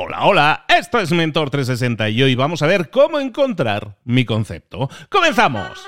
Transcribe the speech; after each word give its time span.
Hola, 0.00 0.26
hola, 0.26 0.64
esto 0.68 1.00
es 1.00 1.10
Mentor 1.10 1.50
360 1.50 2.08
y 2.10 2.22
hoy 2.22 2.36
vamos 2.36 2.62
a 2.62 2.68
ver 2.68 2.88
cómo 2.88 3.18
encontrar 3.18 3.96
mi 4.04 4.24
concepto. 4.24 4.88
¡Comenzamos! 5.08 5.84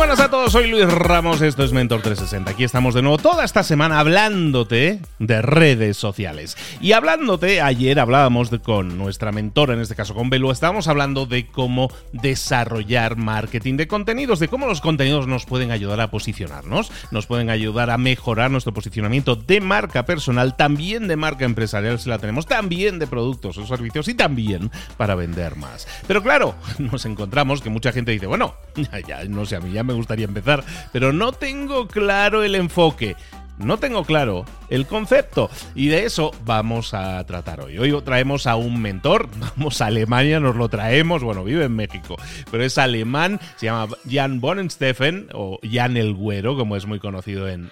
Buenas 0.00 0.20
a 0.20 0.30
todos, 0.30 0.52
soy 0.52 0.70
Luis 0.70 0.90
Ramos, 0.90 1.42
esto 1.42 1.62
es 1.62 1.74
Mentor 1.74 2.00
360. 2.00 2.52
Aquí 2.52 2.64
estamos 2.64 2.94
de 2.94 3.02
nuevo 3.02 3.18
toda 3.18 3.44
esta 3.44 3.62
semana 3.62 4.00
hablándote 4.00 4.98
de 5.18 5.42
redes 5.42 5.98
sociales. 5.98 6.56
Y 6.80 6.92
hablándote, 6.92 7.60
ayer 7.60 8.00
hablábamos 8.00 8.48
con 8.62 8.96
nuestra 8.96 9.30
mentora, 9.30 9.74
en 9.74 9.80
este 9.80 9.94
caso 9.94 10.14
con 10.14 10.30
Belu, 10.30 10.52
estábamos 10.52 10.88
hablando 10.88 11.26
de 11.26 11.46
cómo 11.46 11.92
desarrollar 12.14 13.16
marketing 13.18 13.76
de 13.76 13.88
contenidos, 13.88 14.38
de 14.38 14.48
cómo 14.48 14.66
los 14.66 14.80
contenidos 14.80 15.26
nos 15.26 15.44
pueden 15.44 15.70
ayudar 15.70 16.00
a 16.00 16.10
posicionarnos, 16.10 16.90
nos 17.10 17.26
pueden 17.26 17.50
ayudar 17.50 17.90
a 17.90 17.98
mejorar 17.98 18.50
nuestro 18.50 18.72
posicionamiento 18.72 19.36
de 19.36 19.60
marca 19.60 20.06
personal, 20.06 20.56
también 20.56 21.08
de 21.08 21.16
marca 21.16 21.44
empresarial 21.44 22.00
si 22.00 22.08
la 22.08 22.18
tenemos, 22.18 22.46
también 22.46 22.98
de 22.98 23.06
productos 23.06 23.58
o 23.58 23.66
servicios 23.66 24.08
y 24.08 24.14
también 24.14 24.70
para 24.96 25.14
vender 25.14 25.56
más. 25.56 25.86
Pero 26.06 26.22
claro, 26.22 26.54
nos 26.78 27.04
encontramos 27.04 27.60
que 27.60 27.68
mucha 27.68 27.92
gente 27.92 28.12
dice, 28.12 28.26
bueno, 28.26 28.54
ya, 29.06 29.24
no 29.24 29.42
a 29.42 29.60
mí 29.60 29.72
ya 29.72 29.82
me 29.82 29.89
gustaría 29.92 30.24
empezar, 30.24 30.64
pero 30.92 31.12
no 31.12 31.32
tengo 31.32 31.88
claro 31.88 32.42
el 32.42 32.54
enfoque 32.54 33.16
no 33.64 33.78
tengo 33.78 34.04
claro 34.04 34.44
el 34.68 34.86
concepto. 34.86 35.50
Y 35.74 35.88
de 35.88 36.04
eso 36.04 36.30
vamos 36.44 36.94
a 36.94 37.24
tratar 37.26 37.60
hoy. 37.60 37.78
Hoy 37.78 37.94
traemos 38.02 38.46
a 38.46 38.56
un 38.56 38.80
mentor, 38.80 39.28
vamos 39.56 39.80
a 39.80 39.86
Alemania, 39.86 40.40
nos 40.40 40.56
lo 40.56 40.68
traemos, 40.68 41.22
bueno, 41.22 41.44
vive 41.44 41.64
en 41.64 41.74
México, 41.76 42.16
pero 42.50 42.64
es 42.64 42.78
alemán, 42.78 43.40
se 43.56 43.66
llama 43.66 43.94
Jan 44.08 44.40
Bonensteffen, 44.40 45.28
o 45.32 45.58
Jan 45.68 45.96
el 45.96 46.14
Güero, 46.14 46.56
como 46.56 46.76
es 46.76 46.86
muy 46.86 47.00
conocido 47.00 47.48
en, 47.48 47.70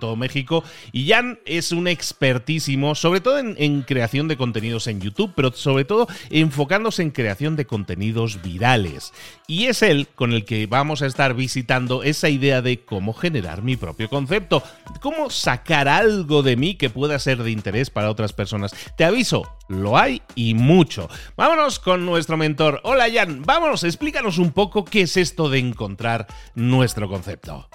todo 0.00 0.16
México. 0.16 0.64
Y 0.92 1.08
Jan 1.08 1.38
es 1.44 1.72
un 1.72 1.86
expertísimo, 1.86 2.94
sobre 2.94 3.20
todo 3.20 3.38
en, 3.38 3.54
en 3.58 3.82
creación 3.82 4.28
de 4.28 4.36
contenidos 4.36 4.86
en 4.86 5.00
YouTube, 5.00 5.32
pero 5.36 5.52
sobre 5.52 5.84
todo 5.84 6.08
enfocándose 6.30 7.02
en 7.02 7.10
creación 7.10 7.56
de 7.56 7.66
contenidos 7.66 8.42
virales. 8.42 9.12
Y 9.46 9.66
es 9.66 9.82
él 9.82 10.08
con 10.14 10.32
el 10.32 10.44
que 10.44 10.66
vamos 10.66 11.02
a 11.02 11.06
estar 11.06 11.34
visitando 11.34 12.02
esa 12.02 12.28
idea 12.28 12.62
de 12.62 12.80
cómo 12.80 13.12
generar 13.12 13.62
mi 13.62 13.76
propio 13.76 14.08
concepto 14.08 14.62
cómo 15.04 15.28
sacar 15.28 15.86
algo 15.86 16.42
de 16.42 16.56
mí 16.56 16.76
que 16.76 16.88
pueda 16.88 17.18
ser 17.18 17.42
de 17.42 17.50
interés 17.50 17.90
para 17.90 18.08
otras 18.08 18.32
personas. 18.32 18.74
Te 18.96 19.04
aviso, 19.04 19.42
lo 19.68 19.98
hay 19.98 20.22
y 20.34 20.54
mucho. 20.54 21.10
Vámonos 21.36 21.78
con 21.78 22.06
nuestro 22.06 22.38
mentor. 22.38 22.80
Hola 22.84 23.08
Jan, 23.12 23.42
vámonos, 23.42 23.84
explícanos 23.84 24.38
un 24.38 24.52
poco 24.52 24.86
qué 24.86 25.02
es 25.02 25.18
esto 25.18 25.50
de 25.50 25.58
encontrar 25.58 26.26
nuestro 26.54 27.06
concepto. 27.06 27.68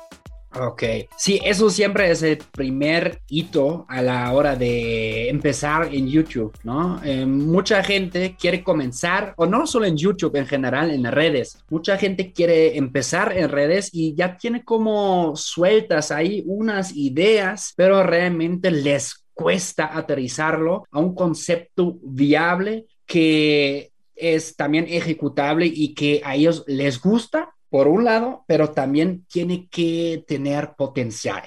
Ok, 0.56 0.84
sí, 1.16 1.40
eso 1.44 1.70
siempre 1.70 2.10
es 2.10 2.24
el 2.24 2.38
primer 2.38 3.22
hito 3.28 3.86
a 3.88 4.02
la 4.02 4.34
hora 4.34 4.56
de 4.56 5.30
empezar 5.30 5.94
en 5.94 6.08
YouTube, 6.08 6.58
¿no? 6.64 7.00
Eh, 7.04 7.26
mucha 7.28 7.84
gente 7.84 8.36
quiere 8.40 8.64
comenzar, 8.64 9.36
o 9.38 9.46
no 9.46 9.68
solo 9.68 9.86
en 9.86 9.96
YouTube, 9.96 10.36
en 10.38 10.48
general, 10.48 10.90
en 10.90 11.04
las 11.04 11.14
redes. 11.14 11.64
Mucha 11.70 11.98
gente 11.98 12.34
quiere 12.34 12.78
empezar 12.78 13.38
en 13.38 13.50
redes 13.50 13.92
y 13.94 14.16
ya 14.16 14.38
tiene 14.38 14.64
como 14.64 15.36
sueltas 15.36 16.10
ahí 16.10 16.44
unas 16.48 16.96
ideas, 16.96 17.74
pero 17.78 18.02
realmente 18.02 18.72
les 18.72 19.24
cuesta 19.36 19.96
aterrizarlo 19.96 20.84
a 20.90 21.00
un 21.00 21.14
concepto 21.14 22.00
viable 22.02 22.88
que 23.06 23.92
es 24.16 24.56
también 24.56 24.86
ejecutable 24.90 25.68
y 25.68 25.94
que 25.94 26.22
a 26.26 26.36
ellos 26.36 26.64
les 26.68 27.00
gusta 27.00 27.54
por 27.70 27.88
un 27.88 28.04
lado, 28.04 28.44
pero 28.48 28.70
también 28.72 29.26
tiene 29.30 29.68
que 29.70 30.24
tener 30.28 30.74
potencial. 30.76 31.44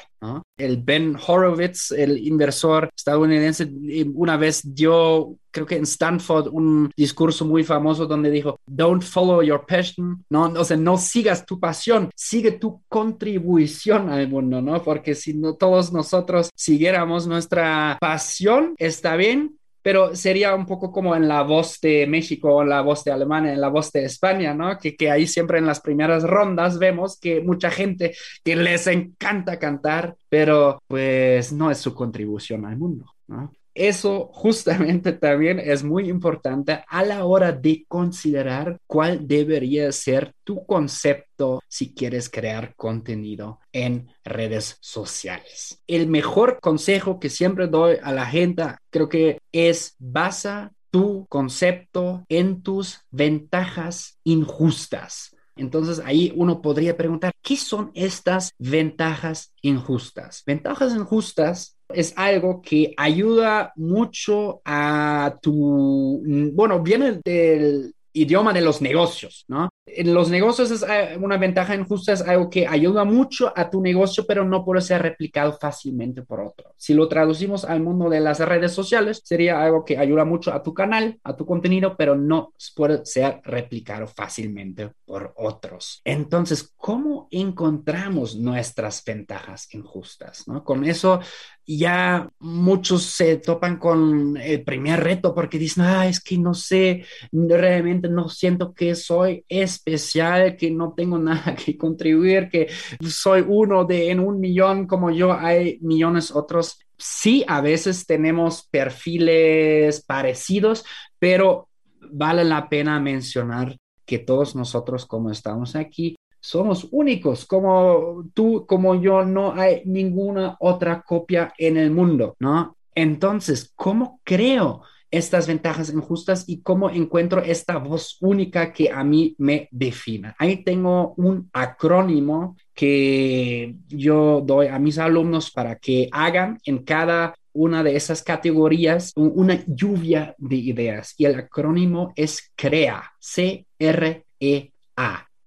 El 0.56 0.76
Ben 0.76 1.16
Horowitz, 1.26 1.90
el 1.90 2.16
inversor 2.16 2.88
estadounidense, 2.96 3.68
una 4.14 4.36
vez 4.36 4.60
dio, 4.62 5.36
creo 5.50 5.66
que 5.66 5.76
en 5.76 5.82
Stanford, 5.82 6.48
un 6.52 6.92
discurso 6.96 7.44
muy 7.44 7.64
famoso 7.64 8.06
donde 8.06 8.30
dijo, 8.30 8.60
don't 8.64 9.02
follow 9.02 9.42
your 9.42 9.66
passion, 9.66 10.24
no, 10.30 10.44
o 10.44 10.64
sea, 10.64 10.76
no 10.76 10.96
sigas 10.96 11.44
tu 11.44 11.58
pasión, 11.58 12.08
sigue 12.14 12.52
tu 12.52 12.82
contribución 12.88 14.10
al 14.10 14.28
mundo, 14.28 14.62
¿no? 14.62 14.80
Porque 14.84 15.16
si 15.16 15.34
no, 15.34 15.54
todos 15.54 15.92
nosotros 15.92 16.50
siguiéramos 16.54 17.26
nuestra 17.26 17.98
pasión, 18.00 18.74
está 18.78 19.16
bien, 19.16 19.58
pero 19.82 20.14
sería 20.14 20.54
un 20.54 20.66
poco 20.66 20.92
como 20.92 21.14
en 21.14 21.28
la 21.28 21.42
voz 21.42 21.80
de 21.80 22.06
México, 22.06 22.62
en 22.62 22.68
la 22.68 22.80
voz 22.80 23.04
de 23.04 23.12
Alemania, 23.12 23.52
en 23.52 23.60
la 23.60 23.68
voz 23.68 23.90
de 23.92 24.04
España, 24.04 24.54
¿no? 24.54 24.78
Que, 24.78 24.96
que 24.96 25.10
ahí 25.10 25.26
siempre 25.26 25.58
en 25.58 25.66
las 25.66 25.80
primeras 25.80 26.22
rondas 26.24 26.78
vemos 26.78 27.18
que 27.18 27.40
mucha 27.40 27.70
gente 27.70 28.14
que 28.44 28.56
les 28.56 28.86
encanta 28.86 29.58
cantar, 29.58 30.16
pero 30.28 30.82
pues 30.86 31.52
no 31.52 31.70
es 31.70 31.78
su 31.78 31.94
contribución 31.94 32.64
al 32.64 32.76
mundo, 32.76 33.06
¿no? 33.26 33.52
Eso 33.74 34.30
justamente 34.32 35.12
también 35.12 35.58
es 35.58 35.82
muy 35.82 36.08
importante 36.08 36.84
a 36.86 37.04
la 37.04 37.24
hora 37.24 37.52
de 37.52 37.84
considerar 37.88 38.78
cuál 38.86 39.26
debería 39.26 39.90
ser 39.92 40.34
tu 40.44 40.66
concepto 40.66 41.62
si 41.68 41.94
quieres 41.94 42.28
crear 42.28 42.74
contenido 42.76 43.60
en 43.72 44.08
redes 44.24 44.76
sociales. 44.80 45.82
El 45.86 46.08
mejor 46.08 46.58
consejo 46.60 47.18
que 47.18 47.30
siempre 47.30 47.66
doy 47.66 47.96
a 48.02 48.12
la 48.12 48.26
gente 48.26 48.64
creo 48.90 49.08
que 49.08 49.38
es 49.52 49.94
basa 49.98 50.72
tu 50.90 51.26
concepto 51.28 52.24
en 52.28 52.62
tus 52.62 53.00
ventajas 53.10 54.18
injustas. 54.24 55.34
Entonces 55.56 56.00
ahí 56.04 56.32
uno 56.36 56.62
podría 56.62 56.96
preguntar, 56.96 57.32
¿qué 57.42 57.56
son 57.56 57.90
estas 57.94 58.52
ventajas 58.58 59.52
injustas? 59.62 60.42
Ventajas 60.46 60.94
injustas 60.94 61.76
es 61.94 62.12
algo 62.16 62.60
que 62.62 62.94
ayuda 62.96 63.72
mucho 63.76 64.60
a 64.64 65.36
tu, 65.40 66.22
bueno, 66.52 66.82
viene 66.82 67.20
del 67.24 67.94
idioma 68.12 68.52
de 68.52 68.60
los 68.60 68.82
negocios, 68.82 69.44
¿no? 69.48 69.68
En 69.84 70.14
los 70.14 70.30
negocios 70.30 70.70
es 70.70 70.82
eh, 70.82 71.18
una 71.20 71.36
ventaja 71.36 71.74
injusta, 71.74 72.12
es 72.12 72.22
algo 72.22 72.48
que 72.48 72.66
ayuda 72.66 73.04
mucho 73.04 73.52
a 73.54 73.68
tu 73.68 73.80
negocio, 73.80 74.24
pero 74.26 74.44
no 74.44 74.64
puede 74.64 74.80
ser 74.80 75.02
replicado 75.02 75.58
fácilmente 75.60 76.22
por 76.22 76.40
otro. 76.40 76.72
Si 76.76 76.94
lo 76.94 77.08
traducimos 77.08 77.64
al 77.64 77.80
mundo 77.80 78.08
de 78.08 78.20
las 78.20 78.38
redes 78.40 78.72
sociales, 78.72 79.22
sería 79.24 79.62
algo 79.62 79.84
que 79.84 79.98
ayuda 79.98 80.24
mucho 80.24 80.52
a 80.52 80.62
tu 80.62 80.72
canal, 80.72 81.18
a 81.24 81.36
tu 81.36 81.44
contenido, 81.46 81.96
pero 81.96 82.14
no 82.14 82.52
puede 82.76 83.04
ser 83.04 83.40
replicado 83.44 84.06
fácilmente 84.06 84.90
por 85.04 85.34
otros. 85.36 86.00
Entonces, 86.04 86.72
¿cómo 86.76 87.28
encontramos 87.30 88.36
nuestras 88.36 89.02
ventajas 89.04 89.72
injustas? 89.74 90.46
¿no? 90.46 90.62
Con 90.62 90.84
eso 90.84 91.20
ya 91.66 92.28
muchos 92.40 93.02
se 93.04 93.36
topan 93.36 93.78
con 93.78 94.36
el 94.36 94.62
primer 94.64 95.00
reto 95.00 95.34
porque 95.34 95.58
dicen, 95.58 95.84
ah, 95.84 96.06
es 96.06 96.20
que 96.20 96.38
no 96.38 96.54
sé, 96.54 97.04
realmente 97.30 98.08
no 98.08 98.28
siento 98.28 98.72
que 98.74 98.94
soy 98.94 99.44
especial, 99.48 100.56
que 100.56 100.70
no 100.70 100.92
tengo 100.94 101.18
nada 101.18 101.54
que 101.54 101.76
contribuir, 101.76 102.48
que 102.48 102.68
soy 103.08 103.44
uno 103.46 103.84
de 103.84 104.10
en 104.10 104.20
un 104.20 104.40
millón 104.40 104.86
como 104.86 105.10
yo, 105.10 105.32
hay 105.32 105.78
millones 105.80 106.30
otros. 106.30 106.78
Sí, 106.98 107.44
a 107.48 107.60
veces 107.60 108.06
tenemos 108.06 108.68
perfiles 108.70 110.04
parecidos, 110.04 110.84
pero 111.18 111.68
vale 112.12 112.44
la 112.44 112.68
pena 112.68 113.00
mencionar 113.00 113.76
que 114.04 114.18
todos 114.18 114.54
nosotros 114.54 115.06
como 115.06 115.30
estamos 115.30 115.74
aquí 115.74 116.16
somos 116.42 116.88
únicos, 116.90 117.46
como 117.46 118.24
tú, 118.34 118.66
como 118.66 119.00
yo, 119.00 119.24
no 119.24 119.52
hay 119.52 119.82
ninguna 119.84 120.56
otra 120.58 121.02
copia 121.02 121.52
en 121.56 121.76
el 121.76 121.92
mundo, 121.92 122.34
¿no? 122.40 122.76
Entonces, 122.94 123.72
¿cómo 123.76 124.20
creo 124.24 124.82
estas 125.10 125.46
ventajas 125.46 125.92
injustas 125.92 126.44
y 126.48 126.62
cómo 126.62 126.90
encuentro 126.90 127.42
esta 127.42 127.76
voz 127.78 128.18
única 128.20 128.72
que 128.72 128.90
a 128.90 129.04
mí 129.04 129.36
me 129.38 129.68
defina? 129.70 130.34
Ahí 130.36 130.64
tengo 130.64 131.14
un 131.16 131.48
acrónimo 131.52 132.56
que 132.74 133.76
yo 133.88 134.42
doy 134.44 134.66
a 134.66 134.80
mis 134.80 134.98
alumnos 134.98 135.50
para 135.52 135.76
que 135.76 136.08
hagan 136.10 136.58
en 136.64 136.78
cada 136.82 137.36
una 137.52 137.84
de 137.84 137.94
esas 137.94 138.22
categorías 138.22 139.12
una 139.14 139.62
lluvia 139.66 140.34
de 140.38 140.56
ideas 140.56 141.14
y 141.16 141.26
el 141.26 141.36
acrónimo 141.36 142.12
es 142.16 142.50
CREA, 142.56 143.12
C-R-E-A. 143.20 143.68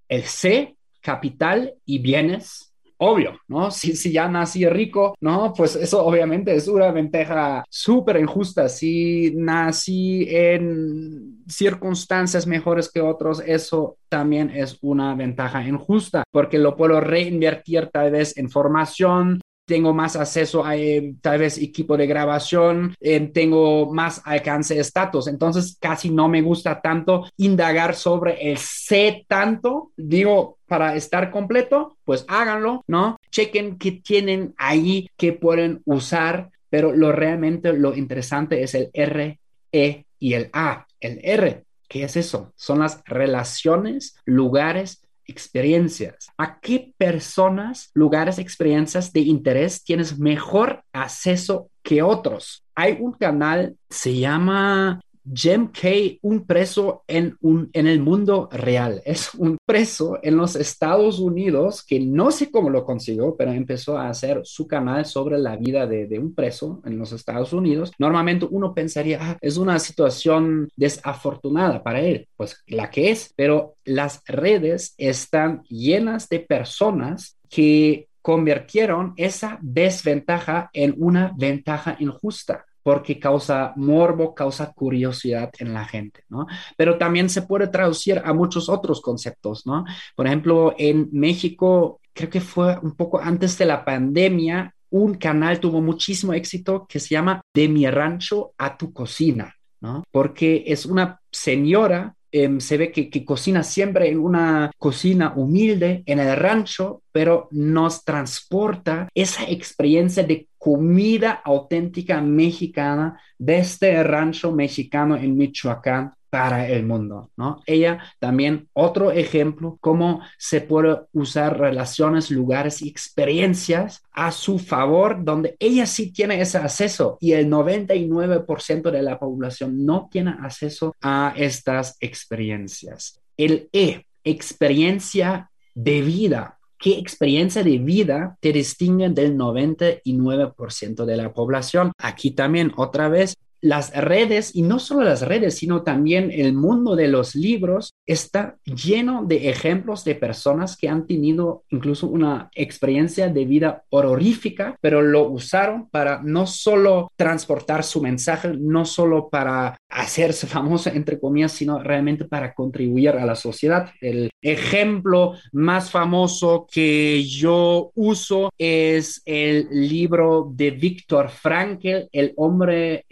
El 0.07 0.23
C 0.23 0.74
capital 1.05 1.75
y 1.85 1.99
bienes, 1.99 2.73
obvio, 2.97 3.39
¿no? 3.47 3.69
Si, 3.79 3.95
si 3.95 4.11
ya 4.11 4.27
nací 4.27 4.67
rico, 4.67 5.15
¿no? 5.21 5.53
Pues 5.55 5.75
eso 5.75 6.03
obviamente 6.03 6.55
es 6.55 6.67
una 6.67 6.91
ventaja 6.91 7.63
súper 7.69 8.17
injusta. 8.17 8.67
Si 8.67 9.31
nací 9.35 10.25
en 10.29 11.43
circunstancias 11.47 12.47
mejores 12.47 12.91
que 12.91 13.01
otros, 13.01 13.43
eso 13.45 13.97
también 14.09 14.49
es 14.49 14.79
una 14.81 15.13
ventaja 15.13 15.61
injusta, 15.67 16.23
porque 16.31 16.57
lo 16.57 16.75
puedo 16.75 16.99
reinvertir 16.99 17.89
tal 17.93 18.11
vez 18.11 18.35
en 18.37 18.49
formación, 18.49 19.41
tengo 19.65 19.93
más 19.93 20.15
acceso 20.15 20.63
a 20.63 20.75
eh, 20.75 21.15
tal 21.21 21.39
vez 21.39 21.57
equipo 21.57 21.97
de 21.97 22.07
grabación, 22.07 22.95
eh, 22.99 23.19
tengo 23.33 23.91
más 23.91 24.21
alcance 24.25 24.75
de 24.75 24.81
estatus. 24.81 25.27
Entonces 25.27 25.77
casi 25.79 26.09
no 26.09 26.27
me 26.27 26.41
gusta 26.41 26.81
tanto 26.81 27.25
indagar 27.37 27.95
sobre 27.95 28.51
el 28.51 28.57
sé 28.57 29.25
tanto. 29.27 29.91
Digo, 29.97 30.59
para 30.67 30.95
estar 30.95 31.31
completo, 31.31 31.97
pues 32.03 32.25
háganlo, 32.27 32.83
¿no? 32.87 33.17
Chequen 33.31 33.77
qué 33.77 33.91
tienen 33.91 34.53
ahí 34.57 35.09
que 35.17 35.33
pueden 35.33 35.81
usar 35.85 36.49
pero 36.75 36.91
lo 36.91 37.13
realmente 37.13 37.71
lo 37.71 37.95
interesante 37.95 38.61
es 38.61 38.75
el 38.75 38.89
R, 38.91 39.39
E 39.71 40.05
y 40.19 40.33
el 40.33 40.49
A. 40.51 40.85
El 40.99 41.21
R, 41.23 41.63
¿qué 41.87 42.03
es 42.03 42.17
eso? 42.17 42.51
Son 42.57 42.79
las 42.79 43.01
relaciones, 43.05 44.17
lugares, 44.25 45.01
experiencias. 45.27 46.27
¿A 46.37 46.59
qué 46.59 46.93
personas, 46.97 47.89
lugares, 47.93 48.39
experiencias 48.39 49.11
de 49.13 49.21
interés 49.21 49.83
tienes 49.83 50.19
mejor 50.19 50.83
acceso 50.93 51.69
que 51.83 52.01
otros? 52.01 52.65
Hay 52.75 52.97
un 52.99 53.13
canal, 53.13 53.77
se 53.89 54.17
llama 54.17 54.99
Jim 55.33 55.69
Kay, 55.71 56.19
un 56.21 56.45
preso 56.45 57.03
en, 57.07 57.37
un, 57.41 57.69
en 57.73 57.87
el 57.87 57.99
mundo 57.99 58.49
real. 58.51 59.01
Es 59.05 59.33
un 59.33 59.57
preso 59.65 60.19
en 60.21 60.37
los 60.37 60.55
Estados 60.55 61.19
Unidos 61.19 61.83
que 61.85 61.99
no 61.99 62.31
sé 62.31 62.51
cómo 62.51 62.69
lo 62.69 62.85
consiguió, 62.85 63.35
pero 63.35 63.51
empezó 63.51 63.97
a 63.97 64.09
hacer 64.09 64.41
su 64.43 64.67
canal 64.67 65.05
sobre 65.05 65.37
la 65.37 65.55
vida 65.55 65.87
de, 65.87 66.07
de 66.07 66.19
un 66.19 66.33
preso 66.33 66.81
en 66.85 66.97
los 66.97 67.11
Estados 67.11 67.53
Unidos. 67.53 67.91
Normalmente 67.97 68.47
uno 68.49 68.73
pensaría, 68.73 69.19
ah, 69.21 69.37
es 69.41 69.57
una 69.57 69.79
situación 69.79 70.69
desafortunada 70.75 71.81
para 71.83 72.01
él. 72.01 72.27
Pues 72.35 72.61
la 72.67 72.89
que 72.89 73.11
es, 73.11 73.33
pero 73.35 73.75
las 73.85 74.21
redes 74.25 74.93
están 74.97 75.63
llenas 75.63 76.29
de 76.29 76.39
personas 76.39 77.37
que 77.49 78.07
convirtieron 78.21 79.13
esa 79.17 79.59
desventaja 79.61 80.69
en 80.73 80.95
una 80.97 81.31
ventaja 81.37 81.95
injusta 81.99 82.65
porque 82.85 83.17
causa 83.17 83.73
morbo, 83.77 84.35
causa 84.35 84.71
curiosidad 84.71 85.51
en 85.57 85.73
la 85.73 85.85
gente, 85.85 86.23
¿no? 86.29 86.45
Pero 86.77 86.99
también 86.99 87.31
se 87.31 87.41
puede 87.41 87.67
traducir 87.67 88.21
a 88.23 88.31
muchos 88.31 88.69
otros 88.69 89.01
conceptos, 89.01 89.65
¿no? 89.65 89.85
Por 90.15 90.27
ejemplo, 90.27 90.75
en 90.77 91.09
México, 91.11 91.99
creo 92.13 92.29
que 92.29 92.41
fue 92.41 92.77
un 92.77 92.95
poco 92.95 93.19
antes 93.19 93.57
de 93.57 93.65
la 93.65 93.83
pandemia, 93.83 94.75
un 94.91 95.15
canal 95.15 95.59
tuvo 95.59 95.81
muchísimo 95.81 96.33
éxito 96.33 96.85
que 96.87 96.99
se 96.99 97.15
llama 97.15 97.41
De 97.55 97.67
mi 97.67 97.89
rancho 97.89 98.53
a 98.59 98.77
tu 98.77 98.93
cocina, 98.93 99.55
¿no? 99.81 100.03
Porque 100.11 100.65
es 100.67 100.85
una 100.85 101.19
señora 101.31 102.14
Em, 102.37 102.59
se 102.59 102.75
ve 102.75 102.91
que, 102.91 103.09
que, 103.09 103.23
cocina 103.23 103.63
siempre 103.63 104.09
en 104.09 104.19
una 104.19 104.69
cocina 104.77 105.31
humilde 105.37 106.03
en 106.05 106.19
el 106.19 106.35
rancho, 106.35 107.01
pero 107.13 107.47
nos 107.51 108.03
transporta 108.03 109.07
esa 109.15 109.49
experiencia 109.49 110.21
de 110.21 110.49
comida 110.57 111.41
auténtica 111.45 112.19
mexicana 112.19 113.21
desde 113.37 113.95
el 113.95 114.03
rancho 114.03 114.51
mexicano 114.51 115.15
en 115.15 115.37
Michoacán 115.37 116.11
para 116.35 116.67
el 116.67 116.85
mundo, 116.85 117.31
¿no? 117.37 117.61
Ella 117.65 118.03
también 118.19 118.67
otro 118.73 119.09
ejemplo 119.09 119.77
cómo 119.79 120.19
se 120.37 120.59
puede 120.59 120.97
usar 121.13 121.57
relaciones, 121.57 122.29
lugares 122.29 122.81
y 122.81 122.89
experiencias 122.89 124.03
a 124.11 124.33
su 124.33 124.59
favor 124.59 125.23
donde 125.23 125.55
ella 125.59 125.85
sí 125.85 126.11
tiene 126.11 126.41
ese 126.41 126.57
acceso 126.57 127.17
y 127.21 127.31
el 127.31 127.49
99% 127.49 128.91
de 128.91 129.01
la 129.01 129.17
población 129.17 129.85
no 129.85 130.09
tiene 130.11 130.31
acceso 130.31 130.93
a 131.01 131.33
estas 131.37 131.95
experiencias. 132.01 133.21
El 133.37 133.69
E, 133.71 134.05
experiencia 134.25 135.49
de 135.73 136.01
vida. 136.01 136.59
¿Qué 136.77 136.99
experiencia 136.99 137.63
de 137.63 137.77
vida 137.77 138.37
te 138.41 138.51
distingue 138.51 139.07
del 139.07 139.37
99% 139.37 141.05
de 141.05 141.15
la 141.15 141.31
población? 141.31 141.93
Aquí 141.97 142.31
también, 142.31 142.73
otra 142.75 143.07
vez, 143.07 143.37
las 143.65 143.91
redes, 143.95 144.55
y 144.55 144.61
no 144.61 144.77
solo 144.77 145.03
las 145.03 145.23
redes, 145.23 145.57
sino 145.57 145.81
también 145.81 146.29
el 146.31 146.53
mundo 146.53 146.95
de 146.95 147.07
los 147.07 147.33
libros, 147.33 147.95
está 148.05 148.57
lleno 148.63 149.25
de 149.25 149.49
ejemplos 149.49 150.03
de 150.03 150.13
personas 150.13 150.77
que 150.77 150.87
han 150.87 151.07
tenido 151.07 151.63
incluso 151.69 152.07
una 152.07 152.49
experiencia 152.53 153.27
de 153.27 153.45
vida 153.45 153.83
horrorífica, 153.89 154.75
pero 154.81 155.01
lo 155.01 155.29
usaron 155.29 155.89
para 155.89 156.21
no 156.21 156.45
solo 156.45 157.11
transportar 157.15 157.83
su 157.83 158.03
mensaje, 158.03 158.53
no 158.55 158.85
solo 158.85 159.29
para 159.29 159.75
hacerse 159.89 160.45
famoso, 160.45 160.91
entre 160.91 161.19
comillas, 161.19 161.53
sino 161.53 161.81
realmente 161.81 162.25
para 162.25 162.53
contribuir 162.53 163.09
a 163.09 163.25
la 163.25 163.35
sociedad. 163.35 163.89
El 163.99 164.29
ejemplo 164.43 165.33
más 165.53 165.89
famoso 165.89 166.67
que 166.71 167.23
yo 167.23 167.91
uso 167.95 168.51
es 168.59 169.23
el 169.25 169.67
libro 169.71 170.51
de 170.53 170.69
Víctor 170.69 171.29
Frankl, 171.29 172.07
El 172.11 172.33
hombre 172.35 173.05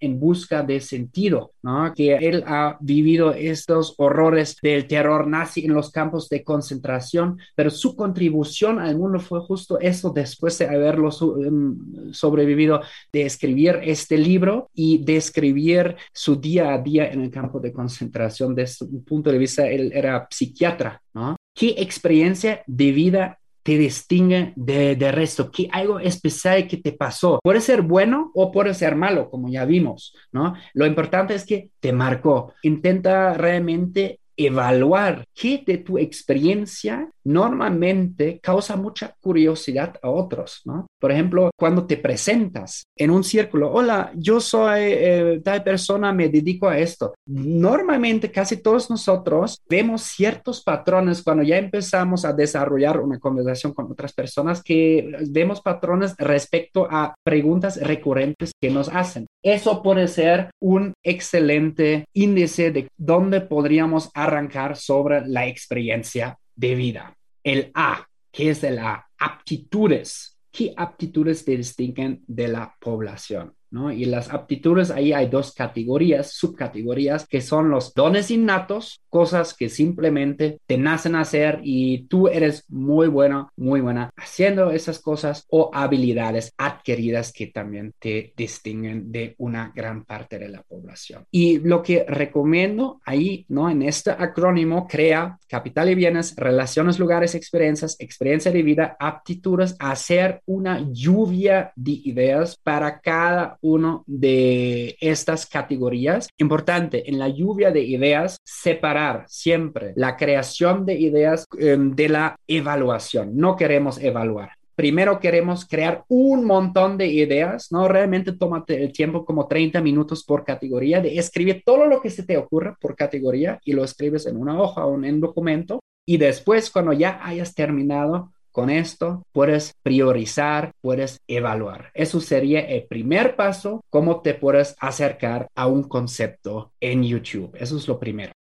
en 0.00 0.20
busca 0.20 0.62
de 0.62 0.80
sentido, 0.80 1.52
¿no? 1.62 1.92
que 1.94 2.16
él 2.16 2.44
ha 2.46 2.76
vivido 2.80 3.32
estos 3.32 3.94
horrores 3.98 4.56
del 4.62 4.86
terror 4.86 5.26
nazi 5.26 5.64
en 5.64 5.74
los 5.74 5.90
campos 5.90 6.28
de 6.28 6.42
concentración, 6.44 7.38
pero 7.54 7.70
su 7.70 7.96
contribución 7.96 8.78
al 8.78 8.96
mundo 8.96 9.20
fue 9.20 9.40
justo 9.40 9.78
eso 9.80 10.10
después 10.10 10.58
de 10.58 10.66
haberlo 10.66 11.10
em, 11.44 12.12
sobrevivido, 12.12 12.80
de 13.12 13.22
escribir 13.22 13.80
este 13.82 14.16
libro 14.18 14.70
y 14.74 15.04
de 15.04 15.16
escribir 15.16 15.96
su 16.12 16.36
día 16.36 16.74
a 16.74 16.78
día 16.78 17.10
en 17.10 17.22
el 17.22 17.30
campo 17.30 17.60
de 17.60 17.72
concentración. 17.72 18.54
Desde 18.54 18.84
un 18.86 19.04
punto 19.04 19.30
de 19.30 19.38
vista, 19.38 19.68
él 19.68 19.90
era 19.94 20.26
psiquiatra, 20.30 21.02
¿no? 21.14 21.36
¿Qué 21.54 21.74
experiencia 21.78 22.62
de 22.66 22.92
vida 22.92 23.38
te 23.68 23.76
distingue 23.76 24.54
de, 24.56 24.96
de, 24.96 25.12
resto? 25.12 25.50
¿Qué 25.50 25.68
algo 25.70 26.00
especial 26.00 26.66
que 26.66 26.78
te 26.78 26.92
pasó? 26.92 27.38
Puede 27.42 27.60
ser 27.60 27.82
bueno 27.82 28.30
o 28.34 28.50
puede 28.50 28.72
ser 28.72 28.96
malo, 28.96 29.28
como 29.28 29.50
ya 29.50 29.66
vimos, 29.66 30.16
¿no? 30.32 30.54
Lo 30.72 30.86
importante 30.86 31.34
es 31.34 31.44
que 31.44 31.68
te 31.78 31.92
marcó. 31.92 32.54
Intenta 32.62 33.34
realmente 33.34 34.20
evaluar 34.38 35.24
qué 35.34 35.62
de 35.66 35.78
tu 35.78 35.98
experiencia 35.98 37.10
normalmente 37.24 38.40
causa 38.42 38.76
mucha 38.76 39.14
curiosidad 39.20 39.96
a 40.02 40.08
otros, 40.08 40.62
¿no? 40.64 40.86
Por 40.98 41.12
ejemplo, 41.12 41.50
cuando 41.56 41.86
te 41.86 41.98
presentas 41.98 42.84
en 42.96 43.10
un 43.10 43.22
círculo, 43.22 43.70
hola, 43.70 44.12
yo 44.16 44.40
soy 44.40 44.80
eh, 44.80 45.40
tal 45.44 45.62
persona, 45.62 46.12
me 46.12 46.28
dedico 46.28 46.68
a 46.68 46.78
esto. 46.78 47.14
Normalmente 47.26 48.30
casi 48.30 48.62
todos 48.62 48.88
nosotros 48.88 49.60
vemos 49.68 50.02
ciertos 50.02 50.62
patrones 50.62 51.22
cuando 51.22 51.42
ya 51.42 51.58
empezamos 51.58 52.24
a 52.24 52.32
desarrollar 52.32 52.98
una 53.00 53.18
conversación 53.18 53.74
con 53.74 53.90
otras 53.90 54.12
personas 54.12 54.62
que 54.62 55.12
vemos 55.28 55.60
patrones 55.60 56.14
respecto 56.16 56.88
a 56.90 57.14
preguntas 57.22 57.78
recurrentes 57.80 58.52
que 58.60 58.70
nos 58.70 58.88
hacen. 58.88 59.26
Eso 59.42 59.82
puede 59.82 60.08
ser 60.08 60.50
un 60.60 60.94
excelente 61.04 62.06
índice 62.12 62.70
de 62.70 62.88
dónde 62.96 63.40
podríamos 63.40 64.10
arrancar 64.28 64.76
sobre 64.76 65.26
la 65.26 65.46
experiencia 65.46 66.38
de 66.54 66.74
vida. 66.74 67.16
El 67.42 67.70
A, 67.74 68.06
¿qué 68.30 68.50
es 68.50 68.62
el 68.64 68.78
A? 68.78 69.08
Aptitudes. 69.18 70.38
¿Qué 70.50 70.72
aptitudes 70.76 71.44
te 71.44 71.56
distinguen 71.56 72.22
de 72.26 72.48
la 72.48 72.74
población? 72.80 73.54
¿No? 73.70 73.92
Y 73.92 74.04
las 74.04 74.32
aptitudes, 74.32 74.90
ahí 74.90 75.12
hay 75.12 75.28
dos 75.28 75.52
categorías, 75.52 76.32
subcategorías, 76.32 77.26
que 77.26 77.40
son 77.40 77.70
los 77.70 77.94
dones 77.94 78.30
innatos, 78.30 79.02
cosas 79.08 79.54
que 79.54 79.68
simplemente 79.68 80.60
te 80.66 80.78
nacen 80.78 81.14
a 81.14 81.20
hacer 81.20 81.60
y 81.62 82.06
tú 82.06 82.28
eres 82.28 82.64
muy 82.68 83.08
bueno, 83.08 83.52
muy 83.56 83.80
buena 83.80 84.10
haciendo 84.16 84.70
esas 84.70 85.00
cosas, 85.00 85.46
o 85.50 85.70
habilidades 85.72 86.52
adquiridas 86.56 87.32
que 87.32 87.48
también 87.48 87.94
te 87.98 88.32
distinguen 88.36 89.10
de 89.10 89.34
una 89.38 89.72
gran 89.74 90.04
parte 90.04 90.38
de 90.38 90.48
la 90.48 90.62
población. 90.62 91.24
Y 91.30 91.58
lo 91.58 91.82
que 91.82 92.04
recomiendo 92.08 93.00
ahí, 93.04 93.44
¿no? 93.48 93.70
En 93.70 93.82
este 93.82 94.10
acrónimo, 94.10 94.86
crea 94.86 95.38
capital 95.48 95.90
y 95.90 95.94
bienes, 95.94 96.34
relaciones, 96.36 96.98
lugares, 96.98 97.34
experiencias, 97.34 97.96
experiencia 97.98 98.52
de 98.52 98.62
vida, 98.62 98.96
aptitudes, 98.98 99.76
hacer 99.78 100.42
una 100.46 100.86
lluvia 100.92 101.72
de 101.74 101.92
ideas 102.04 102.56
para 102.56 103.00
cada 103.00 103.57
uno 103.60 104.04
de 104.06 104.96
estas 105.00 105.46
categorías. 105.46 106.28
Importante, 106.38 107.08
en 107.08 107.18
la 107.18 107.28
lluvia 107.28 107.70
de 107.70 107.82
ideas, 107.82 108.38
separar 108.44 109.24
siempre 109.28 109.92
la 109.96 110.16
creación 110.16 110.86
de 110.86 110.94
ideas 110.94 111.46
em, 111.58 111.94
de 111.94 112.08
la 112.08 112.36
evaluación. 112.46 113.36
No 113.36 113.56
queremos 113.56 113.98
evaluar 113.98 114.58
primero 114.78 115.18
queremos 115.18 115.66
crear 115.66 116.04
un 116.06 116.44
montón 116.44 116.96
de 116.96 117.08
ideas, 117.08 117.72
¿no? 117.72 117.88
Realmente 117.88 118.32
tómate 118.32 118.80
el 118.80 118.92
tiempo 118.92 119.24
como 119.24 119.48
30 119.48 119.80
minutos 119.80 120.22
por 120.22 120.44
categoría 120.44 121.00
de 121.00 121.18
escribir 121.18 121.64
todo 121.66 121.86
lo 121.86 122.00
que 122.00 122.10
se 122.10 122.22
te 122.22 122.36
ocurra 122.36 122.76
por 122.80 122.94
categoría 122.94 123.58
y 123.64 123.72
lo 123.72 123.82
escribes 123.82 124.26
en 124.26 124.36
una 124.36 124.56
hoja 124.62 124.86
o 124.86 124.94
en 124.94 125.14
un 125.14 125.20
documento. 125.20 125.80
Y 126.06 126.16
después, 126.16 126.70
cuando 126.70 126.92
ya 126.92 127.18
hayas 127.24 127.56
terminado, 127.56 128.32
con 128.52 128.70
esto 128.70 129.22
puedes 129.32 129.74
priorizar, 129.82 130.72
puedes 130.80 131.20
evaluar. 131.26 131.90
Eso 131.94 132.20
sería 132.20 132.60
el 132.60 132.84
primer 132.84 133.36
paso, 133.36 133.82
cómo 133.90 134.20
te 134.20 134.34
puedes 134.34 134.76
acercar 134.80 135.48
a 135.54 135.66
un 135.66 135.84
concepto 135.84 136.72
en 136.80 137.04
YouTube. 137.04 137.54
Eso 137.58 137.76
es 137.76 137.88
lo 137.88 137.98
primero. 137.98 138.32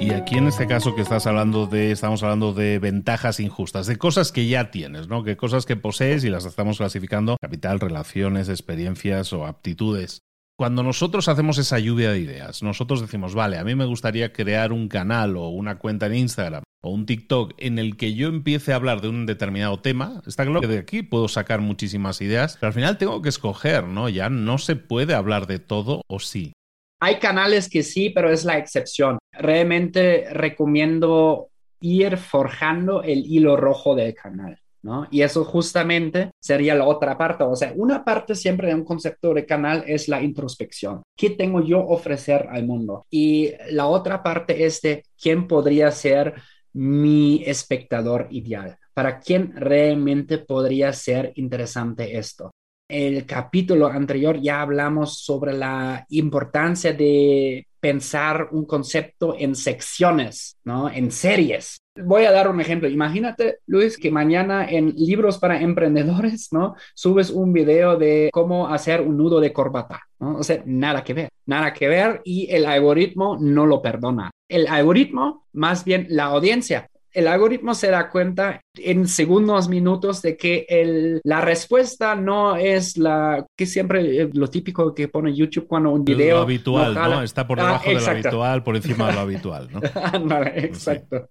Y 0.00 0.12
aquí 0.12 0.38
en 0.38 0.46
este 0.46 0.66
caso 0.66 0.94
que 0.94 1.02
estás 1.02 1.26
hablando 1.26 1.66
de, 1.66 1.90
estamos 1.90 2.22
hablando 2.22 2.54
de 2.54 2.78
ventajas 2.78 3.38
injustas, 3.38 3.86
de 3.86 3.96
cosas 3.96 4.32
que 4.32 4.48
ya 4.48 4.70
tienes, 4.70 5.08
¿no? 5.08 5.22
Que 5.22 5.36
cosas 5.36 5.66
que 5.66 5.76
posees 5.76 6.24
y 6.24 6.30
las 6.30 6.46
estamos 6.46 6.78
clasificando, 6.78 7.36
capital, 7.38 7.80
relaciones, 7.80 8.48
experiencias 8.48 9.34
o 9.34 9.44
aptitudes. 9.44 10.22
Cuando 10.60 10.82
nosotros 10.82 11.26
hacemos 11.28 11.56
esa 11.56 11.78
lluvia 11.78 12.12
de 12.12 12.18
ideas, 12.18 12.62
nosotros 12.62 13.00
decimos, 13.00 13.34
vale, 13.34 13.56
a 13.56 13.64
mí 13.64 13.74
me 13.74 13.86
gustaría 13.86 14.34
crear 14.34 14.74
un 14.74 14.88
canal 14.88 15.38
o 15.38 15.48
una 15.48 15.78
cuenta 15.78 16.04
en 16.04 16.16
Instagram 16.16 16.64
o 16.82 16.90
un 16.90 17.06
TikTok 17.06 17.54
en 17.56 17.78
el 17.78 17.96
que 17.96 18.12
yo 18.12 18.28
empiece 18.28 18.74
a 18.74 18.76
hablar 18.76 19.00
de 19.00 19.08
un 19.08 19.24
determinado 19.24 19.80
tema, 19.80 20.20
está 20.26 20.44
claro 20.44 20.60
que 20.60 20.66
de 20.66 20.80
aquí 20.80 21.02
puedo 21.02 21.28
sacar 21.28 21.62
muchísimas 21.62 22.20
ideas, 22.20 22.58
pero 22.60 22.68
al 22.68 22.74
final 22.74 22.98
tengo 22.98 23.22
que 23.22 23.30
escoger, 23.30 23.84
¿no? 23.84 24.10
Ya 24.10 24.28
no 24.28 24.58
se 24.58 24.76
puede 24.76 25.14
hablar 25.14 25.46
de 25.46 25.60
todo 25.60 26.02
o 26.06 26.20
sí. 26.20 26.52
Hay 27.00 27.20
canales 27.20 27.70
que 27.70 27.82
sí, 27.82 28.10
pero 28.10 28.30
es 28.30 28.44
la 28.44 28.58
excepción. 28.58 29.18
Realmente 29.32 30.28
recomiendo 30.30 31.48
ir 31.80 32.18
forjando 32.18 33.02
el 33.02 33.24
hilo 33.24 33.56
rojo 33.56 33.94
del 33.94 34.12
canal. 34.12 34.60
¿No? 34.82 35.06
Y 35.10 35.20
eso 35.20 35.44
justamente 35.44 36.30
sería 36.40 36.74
la 36.74 36.86
otra 36.86 37.18
parte. 37.18 37.44
O 37.44 37.54
sea, 37.54 37.72
una 37.76 38.02
parte 38.02 38.34
siempre 38.34 38.68
de 38.68 38.74
un 38.74 38.84
concepto 38.84 39.34
de 39.34 39.44
canal 39.44 39.84
es 39.86 40.08
la 40.08 40.22
introspección. 40.22 41.02
¿Qué 41.14 41.30
tengo 41.30 41.62
yo 41.62 41.86
ofrecer 41.86 42.48
al 42.50 42.66
mundo? 42.66 43.04
Y 43.10 43.52
la 43.70 43.86
otra 43.86 44.22
parte 44.22 44.64
es 44.64 44.80
de 44.80 45.04
quién 45.20 45.46
podría 45.46 45.90
ser 45.90 46.34
mi 46.72 47.42
espectador 47.44 48.28
ideal. 48.30 48.78
¿Para 48.94 49.20
quién 49.20 49.52
realmente 49.54 50.38
podría 50.38 50.92
ser 50.92 51.32
interesante 51.36 52.16
esto? 52.16 52.50
El 52.88 53.24
capítulo 53.24 53.86
anterior 53.86 54.40
ya 54.40 54.62
hablamos 54.62 55.20
sobre 55.20 55.52
la 55.52 56.04
importancia 56.08 56.92
de 56.92 57.66
pensar 57.80 58.48
un 58.52 58.66
concepto 58.66 59.34
en 59.38 59.54
secciones, 59.54 60.58
¿no? 60.64 60.90
En 60.90 61.10
series. 61.10 61.78
Voy 61.96 62.24
a 62.24 62.32
dar 62.32 62.48
un 62.48 62.60
ejemplo. 62.60 62.88
Imagínate, 62.88 63.58
Luis, 63.66 63.96
que 63.98 64.10
mañana 64.10 64.66
en 64.68 64.94
Libros 64.96 65.38
para 65.38 65.60
Emprendedores, 65.60 66.48
¿no? 66.52 66.74
Subes 66.94 67.30
un 67.30 67.52
video 67.52 67.96
de 67.96 68.30
cómo 68.32 68.68
hacer 68.68 69.00
un 69.00 69.16
nudo 69.16 69.40
de 69.40 69.52
corbata, 69.52 70.00
¿no? 70.18 70.36
O 70.38 70.42
sea, 70.42 70.62
nada 70.66 71.02
que 71.02 71.14
ver, 71.14 71.28
nada 71.46 71.72
que 71.72 71.88
ver 71.88 72.20
y 72.24 72.48
el 72.50 72.66
algoritmo 72.66 73.36
no 73.40 73.66
lo 73.66 73.82
perdona. 73.82 74.30
El 74.48 74.66
algoritmo, 74.66 75.46
más 75.52 75.84
bien 75.84 76.06
la 76.10 76.24
audiencia, 76.24 76.89
el 77.12 77.26
algoritmo 77.26 77.74
se 77.74 77.90
da 77.90 78.10
cuenta 78.10 78.60
en 78.74 79.08
segundos, 79.08 79.68
minutos 79.68 80.22
de 80.22 80.36
que 80.36 80.66
el, 80.68 81.20
la 81.24 81.40
respuesta 81.40 82.14
no 82.14 82.56
es 82.56 82.96
la 82.96 83.44
que 83.56 83.66
siempre 83.66 84.22
eh, 84.22 84.30
lo 84.32 84.48
típico 84.48 84.94
que 84.94 85.08
pone 85.08 85.34
YouTube 85.34 85.66
cuando 85.66 85.90
un 85.90 86.04
video. 86.04 86.36
Lo 86.36 86.42
habitual, 86.42 86.94
¿no? 86.94 87.22
Está 87.22 87.46
por 87.46 87.60
ah, 87.60 87.64
debajo 87.64 87.90
de 87.90 88.00
lo 88.00 88.06
habitual, 88.06 88.62
por 88.62 88.76
encima 88.76 89.08
de 89.08 89.12
lo 89.14 89.20
habitual, 89.20 89.68
¿no? 89.72 90.42
exacto. 90.46 91.28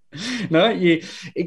¿No? 0.50 0.72
Y, 0.72 1.02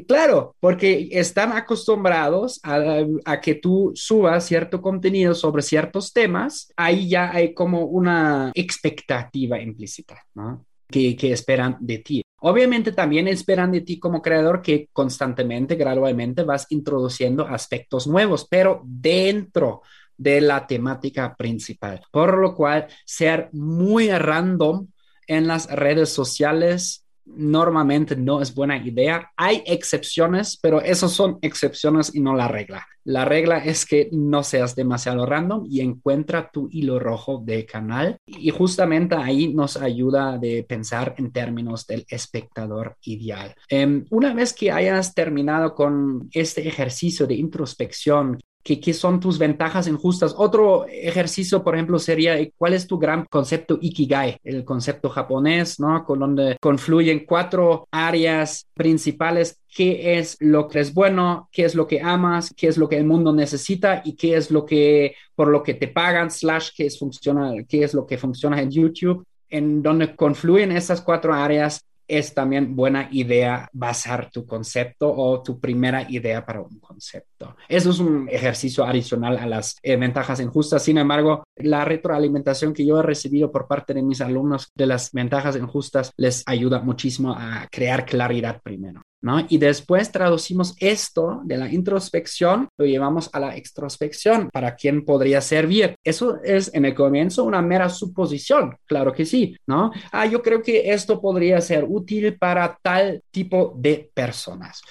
claro, 0.07 0.55
porque 0.59 1.09
están 1.11 1.51
acostumbrados 1.51 2.59
a, 2.63 3.03
a, 3.25 3.41
que 3.41 3.55
tú 3.55 3.91
subas 3.93 4.45
cierto 4.45 4.81
contenido 4.81 5.35
sobre 5.35 5.61
ciertos 5.61 6.11
temas, 6.11 6.71
ahí 6.75 7.09
ya 7.09 7.31
hay 7.31 7.53
como 7.53 7.85
una 7.85 8.51
expectativa 8.55 9.59
implícita, 9.59 10.25
¿no? 10.33 10.65
Que, 10.89 11.15
que 11.15 11.31
esperan 11.31 11.77
de 11.79 11.97
ti. 11.99 12.23
Obviamente 12.45 12.91
también 12.91 13.29
esperan 13.29 13.71
de 13.71 13.79
ti 13.79 13.99
como 13.99 14.21
creador 14.21 14.61
que 14.61 14.89
constantemente, 14.91 15.75
gradualmente 15.75 16.43
vas 16.43 16.67
introduciendo 16.71 17.47
aspectos 17.47 18.05
nuevos, 18.05 18.45
pero 18.49 18.81
dentro 18.83 19.81
de 20.17 20.41
la 20.41 20.67
temática 20.67 21.35
principal. 21.35 22.01
Por 22.11 22.37
lo 22.37 22.53
cual, 22.53 22.87
ser 23.05 23.47
muy 23.53 24.09
random 24.09 24.87
en 25.25 25.47
las 25.47 25.71
redes 25.71 26.09
sociales 26.09 27.02
normalmente 27.25 28.15
no 28.15 28.41
es 28.41 28.53
buena 28.53 28.77
idea. 28.77 29.31
Hay 29.37 29.63
excepciones, 29.65 30.57
pero 30.61 30.81
esas 30.81 31.11
son 31.11 31.39
excepciones 31.41 32.13
y 32.13 32.19
no 32.19 32.35
la 32.35 32.47
regla. 32.47 32.85
La 33.05 33.25
regla 33.25 33.57
es 33.57 33.85
que 33.85 34.09
no 34.13 34.43
seas 34.43 34.75
demasiado 34.75 35.25
random 35.25 35.65
y 35.69 35.81
encuentra 35.81 36.49
tu 36.51 36.69
hilo 36.71 36.99
rojo 36.99 37.41
de 37.43 37.65
canal. 37.65 38.17
Y 38.25 38.49
justamente 38.49 39.15
ahí 39.15 39.53
nos 39.53 39.75
ayuda 39.75 40.37
de 40.37 40.63
pensar 40.63 41.15
en 41.17 41.31
términos 41.31 41.85
del 41.85 42.05
espectador 42.07 42.97
ideal. 43.03 43.53
Em, 43.67 44.05
una 44.09 44.33
vez 44.33 44.53
que 44.53 44.71
hayas 44.71 45.13
terminado 45.13 45.75
con 45.75 46.29
este 46.31 46.65
ejercicio 46.67 47.27
de 47.27 47.35
introspección, 47.35 48.39
¿Qué, 48.63 48.93
son 48.93 49.19
tus 49.19 49.37
ventajas 49.37 49.87
injustas? 49.87 50.33
Otro 50.37 50.85
ejercicio, 50.87 51.63
por 51.63 51.75
ejemplo, 51.75 51.99
sería 51.99 52.39
eh, 52.39 52.53
cuál 52.57 52.73
es 52.73 52.87
tu 52.87 52.97
gran 52.97 53.25
concepto 53.25 53.77
Ikigai, 53.81 54.37
el 54.41 54.63
concepto 54.63 55.09
japonés, 55.09 55.81
¿no? 55.81 56.05
Con 56.05 56.19
donde 56.19 56.57
confluyen 56.61 57.25
cuatro 57.25 57.89
áreas 57.91 58.65
principales. 58.73 59.59
¿Qué 59.67 60.17
es 60.17 60.37
lo 60.39 60.69
que 60.69 60.79
es 60.79 60.93
bueno? 60.93 61.49
¿Qué 61.51 61.65
es 61.65 61.75
lo 61.75 61.87
que 61.87 61.99
amas? 61.99 62.53
¿Qué 62.55 62.67
es 62.67 62.77
lo 62.77 62.87
que 62.87 62.97
el 62.97 63.05
mundo 63.05 63.33
necesita? 63.33 64.01
¿Y 64.05 64.15
qué 64.15 64.37
es 64.37 64.49
lo 64.49 64.65
que, 64.65 65.15
por 65.35 65.49
lo 65.49 65.61
que 65.61 65.73
te 65.73 65.89
pagan, 65.89 66.31
slash, 66.31 66.69
qué 66.75 66.85
es, 66.85 66.97
funciona, 66.97 67.51
qué 67.67 67.83
es 67.83 67.93
lo 67.93 68.05
que 68.05 68.17
funciona 68.17 68.61
en 68.61 68.71
YouTube? 68.71 69.25
En 69.49 69.83
donde 69.83 70.15
confluyen 70.15 70.71
esas 70.71 71.01
cuatro 71.01 71.33
áreas, 71.33 71.85
es 72.07 72.33
también 72.33 72.75
buena 72.75 73.07
idea 73.11 73.69
basar 73.71 74.29
tu 74.31 74.45
concepto 74.45 75.13
o 75.13 75.41
tu 75.41 75.59
primera 75.59 76.09
idea 76.09 76.45
para 76.45 76.61
un 76.61 76.79
concepto. 76.79 77.55
Eso 77.67 77.91
es 77.91 77.99
un 77.99 78.27
ejercicio 78.29 78.83
adicional 78.85 79.37
a 79.37 79.45
las 79.45 79.77
eh, 79.83 79.95
ventajas 79.95 80.39
injustas. 80.39 80.83
Sin 80.83 80.97
embargo, 80.97 81.43
la 81.55 81.85
retroalimentación 81.85 82.73
que 82.73 82.85
yo 82.85 82.99
he 82.99 83.03
recibido 83.03 83.51
por 83.51 83.67
parte 83.67 83.93
de 83.93 84.01
mis 84.01 84.21
alumnos 84.21 84.71
de 84.75 84.87
las 84.87 85.11
ventajas 85.11 85.55
injustas 85.55 86.11
les 86.17 86.43
ayuda 86.45 86.79
muchísimo 86.79 87.33
a 87.33 87.67
crear 87.71 88.05
claridad 88.05 88.61
primero. 88.61 89.02
Y 89.47 89.57
después 89.57 90.11
traducimos 90.11 90.75
esto 90.79 91.41
de 91.45 91.57
la 91.57 91.71
introspección, 91.71 92.67
lo 92.77 92.85
llevamos 92.85 93.29
a 93.33 93.39
la 93.39 93.55
extrospección, 93.55 94.49
para 94.51 94.75
quién 94.75 95.05
podría 95.05 95.39
servir. 95.41 95.95
Eso 96.03 96.39
es 96.43 96.73
en 96.73 96.85
el 96.85 96.93
comienzo 96.93 97.43
una 97.45 97.61
mera 97.61 97.89
suposición, 97.89 98.75
claro 98.85 99.13
que 99.13 99.25
sí, 99.25 99.55
¿no? 99.65 99.91
Ah, 100.11 100.25
yo 100.25 100.41
creo 100.41 100.61
que 100.61 100.91
esto 100.91 101.21
podría 101.21 101.61
ser 101.61 101.85
útil 101.87 102.37
para 102.37 102.77
tal 102.81 103.23
tipo 103.31 103.73
de 103.77 104.09
personas, 104.13 104.81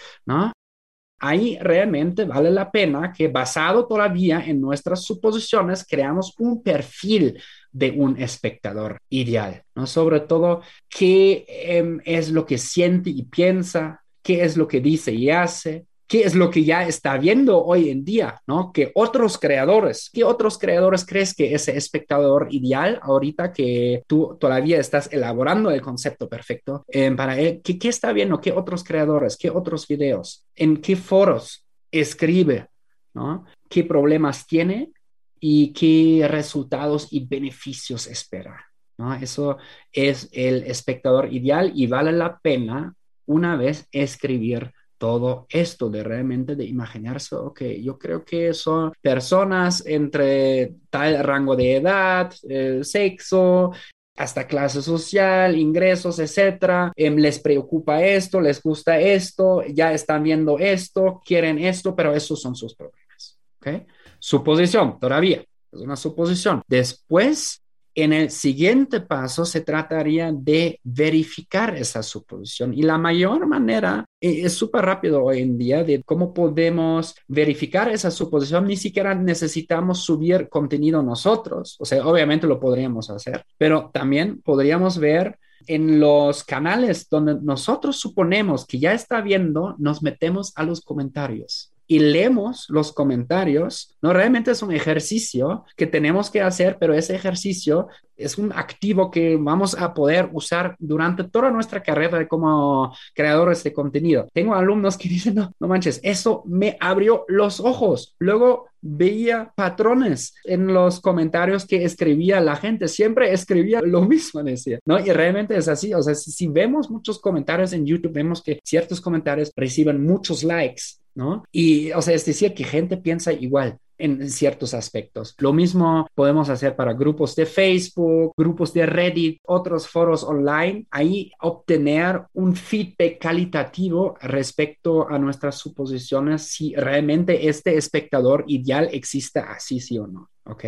ahí 1.23 1.57
realmente 1.61 2.25
vale 2.25 2.51
la 2.51 2.71
pena 2.71 3.12
que 3.12 3.29
basado 3.29 3.87
todavía 3.87 4.43
en 4.45 4.61
nuestras 4.61 5.05
suposiciones 5.05 5.87
creamos 5.89 6.35
un 6.39 6.62
perfil 6.62 7.41
de 7.71 7.93
un 7.93 8.21
espectador 8.21 8.99
ideal, 9.09 9.62
¿no? 9.77 9.87
Sobre 9.87 10.21
todo 10.21 10.62
qué 10.89 11.47
em, 11.49 12.01
es 12.05 12.31
lo 12.31 12.45
que 12.45 12.59
siente 12.59 13.11
y 13.11 13.23
piensa, 13.23 14.01
qué 14.23 14.45
es 14.45 14.57
lo 14.57 14.69
que 14.69 14.81
dice 14.81 15.12
y 15.12 15.31
hace, 15.31 15.87
qué 16.12 16.25
es 16.25 16.35
lo 16.35 16.50
que 16.50 16.62
ya 16.62 16.87
está 16.87 17.17
viendo 17.17 17.64
hoy 17.64 17.88
en 17.88 18.05
día, 18.05 18.43
¿no? 18.47 18.71
Que 18.71 18.93
otros 18.95 19.38
creadores, 19.38 20.11
¿qué 20.12 20.25
otros 20.25 20.59
creadores 20.59 21.07
crees 21.07 21.33
que 21.33 21.55
ese 21.55 21.75
espectador 21.75 22.49
ideal 22.50 23.00
ahorita 23.02 23.50
que 23.50 24.02
tú 24.07 24.37
todavía 24.38 24.79
estás 24.79 25.11
elaborando 25.11 25.71
el 25.71 25.81
concepto 25.81 26.29
perfecto 26.29 26.85
eh, 26.88 27.11
para 27.12 27.38
él, 27.38 27.62
¿qué, 27.64 27.79
¿qué 27.79 27.88
está 27.88 28.12
viendo? 28.12 28.43
¿Qué 28.43 28.52
otros 28.52 28.85
creadores? 28.85 29.38
¿Qué 29.38 29.49
otros 29.49 29.88
videos? 29.88 30.45
¿En 30.55 30.83
qué 30.83 30.97
foros 30.97 31.67
escribe? 31.91 32.69
¿No? 33.14 33.47
¿Qué 33.71 33.83
problemas 33.85 34.47
tiene? 34.47 34.93
¿Y 35.41 35.73
qué 35.73 36.29
resultados 36.29 37.09
y 37.11 37.26
beneficios 37.26 38.07
espera? 38.07 38.67
¿no? 38.99 39.14
Eso 39.14 39.57
es 39.91 40.29
el 40.33 40.64
espectador 40.64 41.33
ideal 41.33 41.73
y 41.75 41.87
vale 41.87 42.12
la 42.12 42.38
pena 42.38 42.95
una 43.26 43.57
vez 43.57 43.87
escribir 43.93 44.73
todo 44.99 45.47
esto 45.49 45.91
de 45.91 46.05
realmente 46.05 46.55
de 46.55 46.64
imaginarse, 46.64 47.35
ok, 47.35 47.62
yo 47.83 47.99
creo 47.99 48.25
que 48.25 48.55
son 48.55 48.93
personas 49.00 49.85
entre 49.85 50.75
tal 50.91 51.25
rango 51.25 51.57
de 51.57 51.76
edad, 51.76 52.33
eh, 52.49 52.81
sexo, 52.85 53.73
hasta 54.17 54.47
clase 54.47 54.81
social, 54.83 55.59
ingresos, 55.59 56.19
etcétera. 56.19 56.93
Em, 56.95 57.17
les 57.17 57.38
preocupa 57.41 58.02
esto, 58.02 58.41
les 58.41 58.62
gusta 58.62 59.00
esto, 59.00 59.64
ya 59.67 59.93
están 59.93 60.23
viendo 60.23 60.59
esto, 60.59 61.21
quieren 61.25 61.59
esto, 61.59 61.97
pero 61.97 62.14
esos 62.14 62.41
son 62.41 62.55
sus 62.55 62.75
problemas. 62.75 63.41
¿ok? 63.59 63.87
Suposición, 64.19 65.00
todavía, 65.00 65.45
es 65.73 65.81
una 65.81 65.97
suposición. 65.97 66.62
Después 66.69 67.62
en 67.95 68.13
el 68.13 68.31
siguiente 68.31 69.01
paso 69.01 69.45
se 69.45 69.61
trataría 69.61 70.33
de 70.33 70.81
verificar 70.83 71.77
esa 71.77 72.03
suposición. 72.03 72.73
Y 72.75 72.83
la 72.83 72.99
mayor 72.99 73.47
manera 73.47 74.07
eh, 74.21 74.43
es 74.45 74.55
súper 74.55 74.85
rápido 74.85 75.25
hoy 75.25 75.41
en 75.41 75.59
día 75.59 75.85
de 75.85 76.03
cómo 76.03 76.33
podemos 76.33 77.15
verificar 77.29 77.89
esa 77.89 78.11
suposición. 78.11 78.67
Ni 78.67 78.77
siquiera 78.77 79.15
necesitamos 79.15 80.05
subir 80.05 80.49
contenido 80.49 81.03
nosotros, 81.03 81.77
o 81.79 81.85
sea, 81.85 82.07
obviamente 82.07 82.47
lo 82.47 82.61
podríamos 82.61 83.11
hacer, 83.11 83.45
pero 83.59 83.91
también 83.93 84.41
podríamos 84.43 84.99
ver 84.99 85.39
en 85.67 86.01
los 86.01 86.43
canales 86.45 87.09
donde 87.09 87.37
nosotros 87.41 87.97
suponemos 87.97 88.67
que 88.67 88.79
ya 88.79 88.93
está 88.95 89.21
viendo, 89.21 89.77
nos 89.79 90.03
metemos 90.03 90.53
a 90.57 90.65
los 90.65 90.81
comentarios 90.81 91.72
y 91.87 91.99
leemos 91.99 92.67
los 92.69 92.93
comentarios, 92.93 93.97
no 94.01 94.12
realmente 94.12 94.51
es 94.51 94.62
un 94.62 94.73
ejercicio 94.73 95.65
que 95.77 95.87
tenemos 95.87 96.31
que 96.31 96.41
hacer, 96.41 96.77
pero 96.79 96.95
ese 96.95 97.15
ejercicio 97.15 97.89
es 98.17 98.39
un 98.39 98.53
activo 98.53 99.11
que 99.11 99.37
vamos 99.37 99.75
a 99.75 99.93
poder 99.95 100.31
usar 100.33 100.77
durante 100.79 101.25
toda 101.25 101.51
nuestra 101.51 101.83
carrera 101.83 102.27
como 102.29 102.95
creadores 103.15 103.62
de 103.65 103.73
contenido. 103.73 104.29
Tengo 104.33 104.55
alumnos 104.55 104.97
que 104.97 105.09
dicen, 105.09 105.35
no, 105.35 105.53
no 105.59 105.69
manches, 105.69 106.01
eso 106.03 106.43
me 106.47 106.77
abrió 106.81 107.25
los 107.29 107.61
ojos. 107.61 108.15
Luego 108.19 108.69
veía 108.83 109.53
patrones 109.55 110.35
en 110.45 110.67
los 110.67 111.01
comentarios 111.01 111.65
que 111.65 111.85
escribía 111.85 112.41
la 112.41 112.57
gente, 112.57 112.89
siempre 112.89 113.33
escribía 113.33 113.81
lo 113.81 114.03
mismo, 114.03 114.43
decía, 114.43 114.81
¿no? 114.85 114.99
Y 114.99 115.11
realmente 115.12 115.57
es 115.57 115.69
así, 115.69 115.95
o 115.95 116.03
sea, 116.03 116.15
si, 116.15 116.49
vemos 116.49 116.91
muchos 116.91 117.21
comentarios 117.21 117.73
en 117.73 117.87
YouTube, 117.87 118.12
vemos 118.12 118.43
que 118.43 118.61
ciertos 118.65 119.01
comentarios 119.01 119.53
reciben 119.57 120.05
muchos 120.05 120.43
likes, 120.43 120.83
¿no? 121.14 121.45
Y, 121.52 121.92
o 121.92 122.02
sea, 122.02 122.14
es 122.14 122.25
decir, 122.25 122.54
que 122.54 122.64
gente 122.64 122.97
piensa 122.97 123.33
igual 123.33 123.78
en 124.02 124.28
ciertos 124.28 124.75
aspectos. 124.75 125.35
Lo 125.38 125.52
mismo 125.52 126.09
podemos 126.14 126.49
hacer 126.49 126.75
para 126.75 126.92
grupos 126.92 127.37
de 127.37 127.47
Facebook, 127.47 128.33
grupos 128.37 128.73
de 128.73 128.85
Reddit, 128.85 129.38
otros 129.47 129.87
foros 129.87 130.25
online, 130.25 130.87
ahí 130.90 131.31
obtener 131.40 132.23
un 132.33 132.57
feedback 132.57 133.19
calitativo 133.21 134.16
respecto 134.21 135.09
a 135.09 135.19
nuestras 135.19 135.57
suposiciones 135.57 136.42
si 136.42 136.75
realmente 136.75 137.49
este 137.49 137.76
espectador 137.76 138.45
ideal 138.49 138.88
existe 138.92 139.38
así, 139.38 139.78
sí 139.78 139.99
o 139.99 140.09
no, 140.09 140.31
¿ok? 140.47 140.64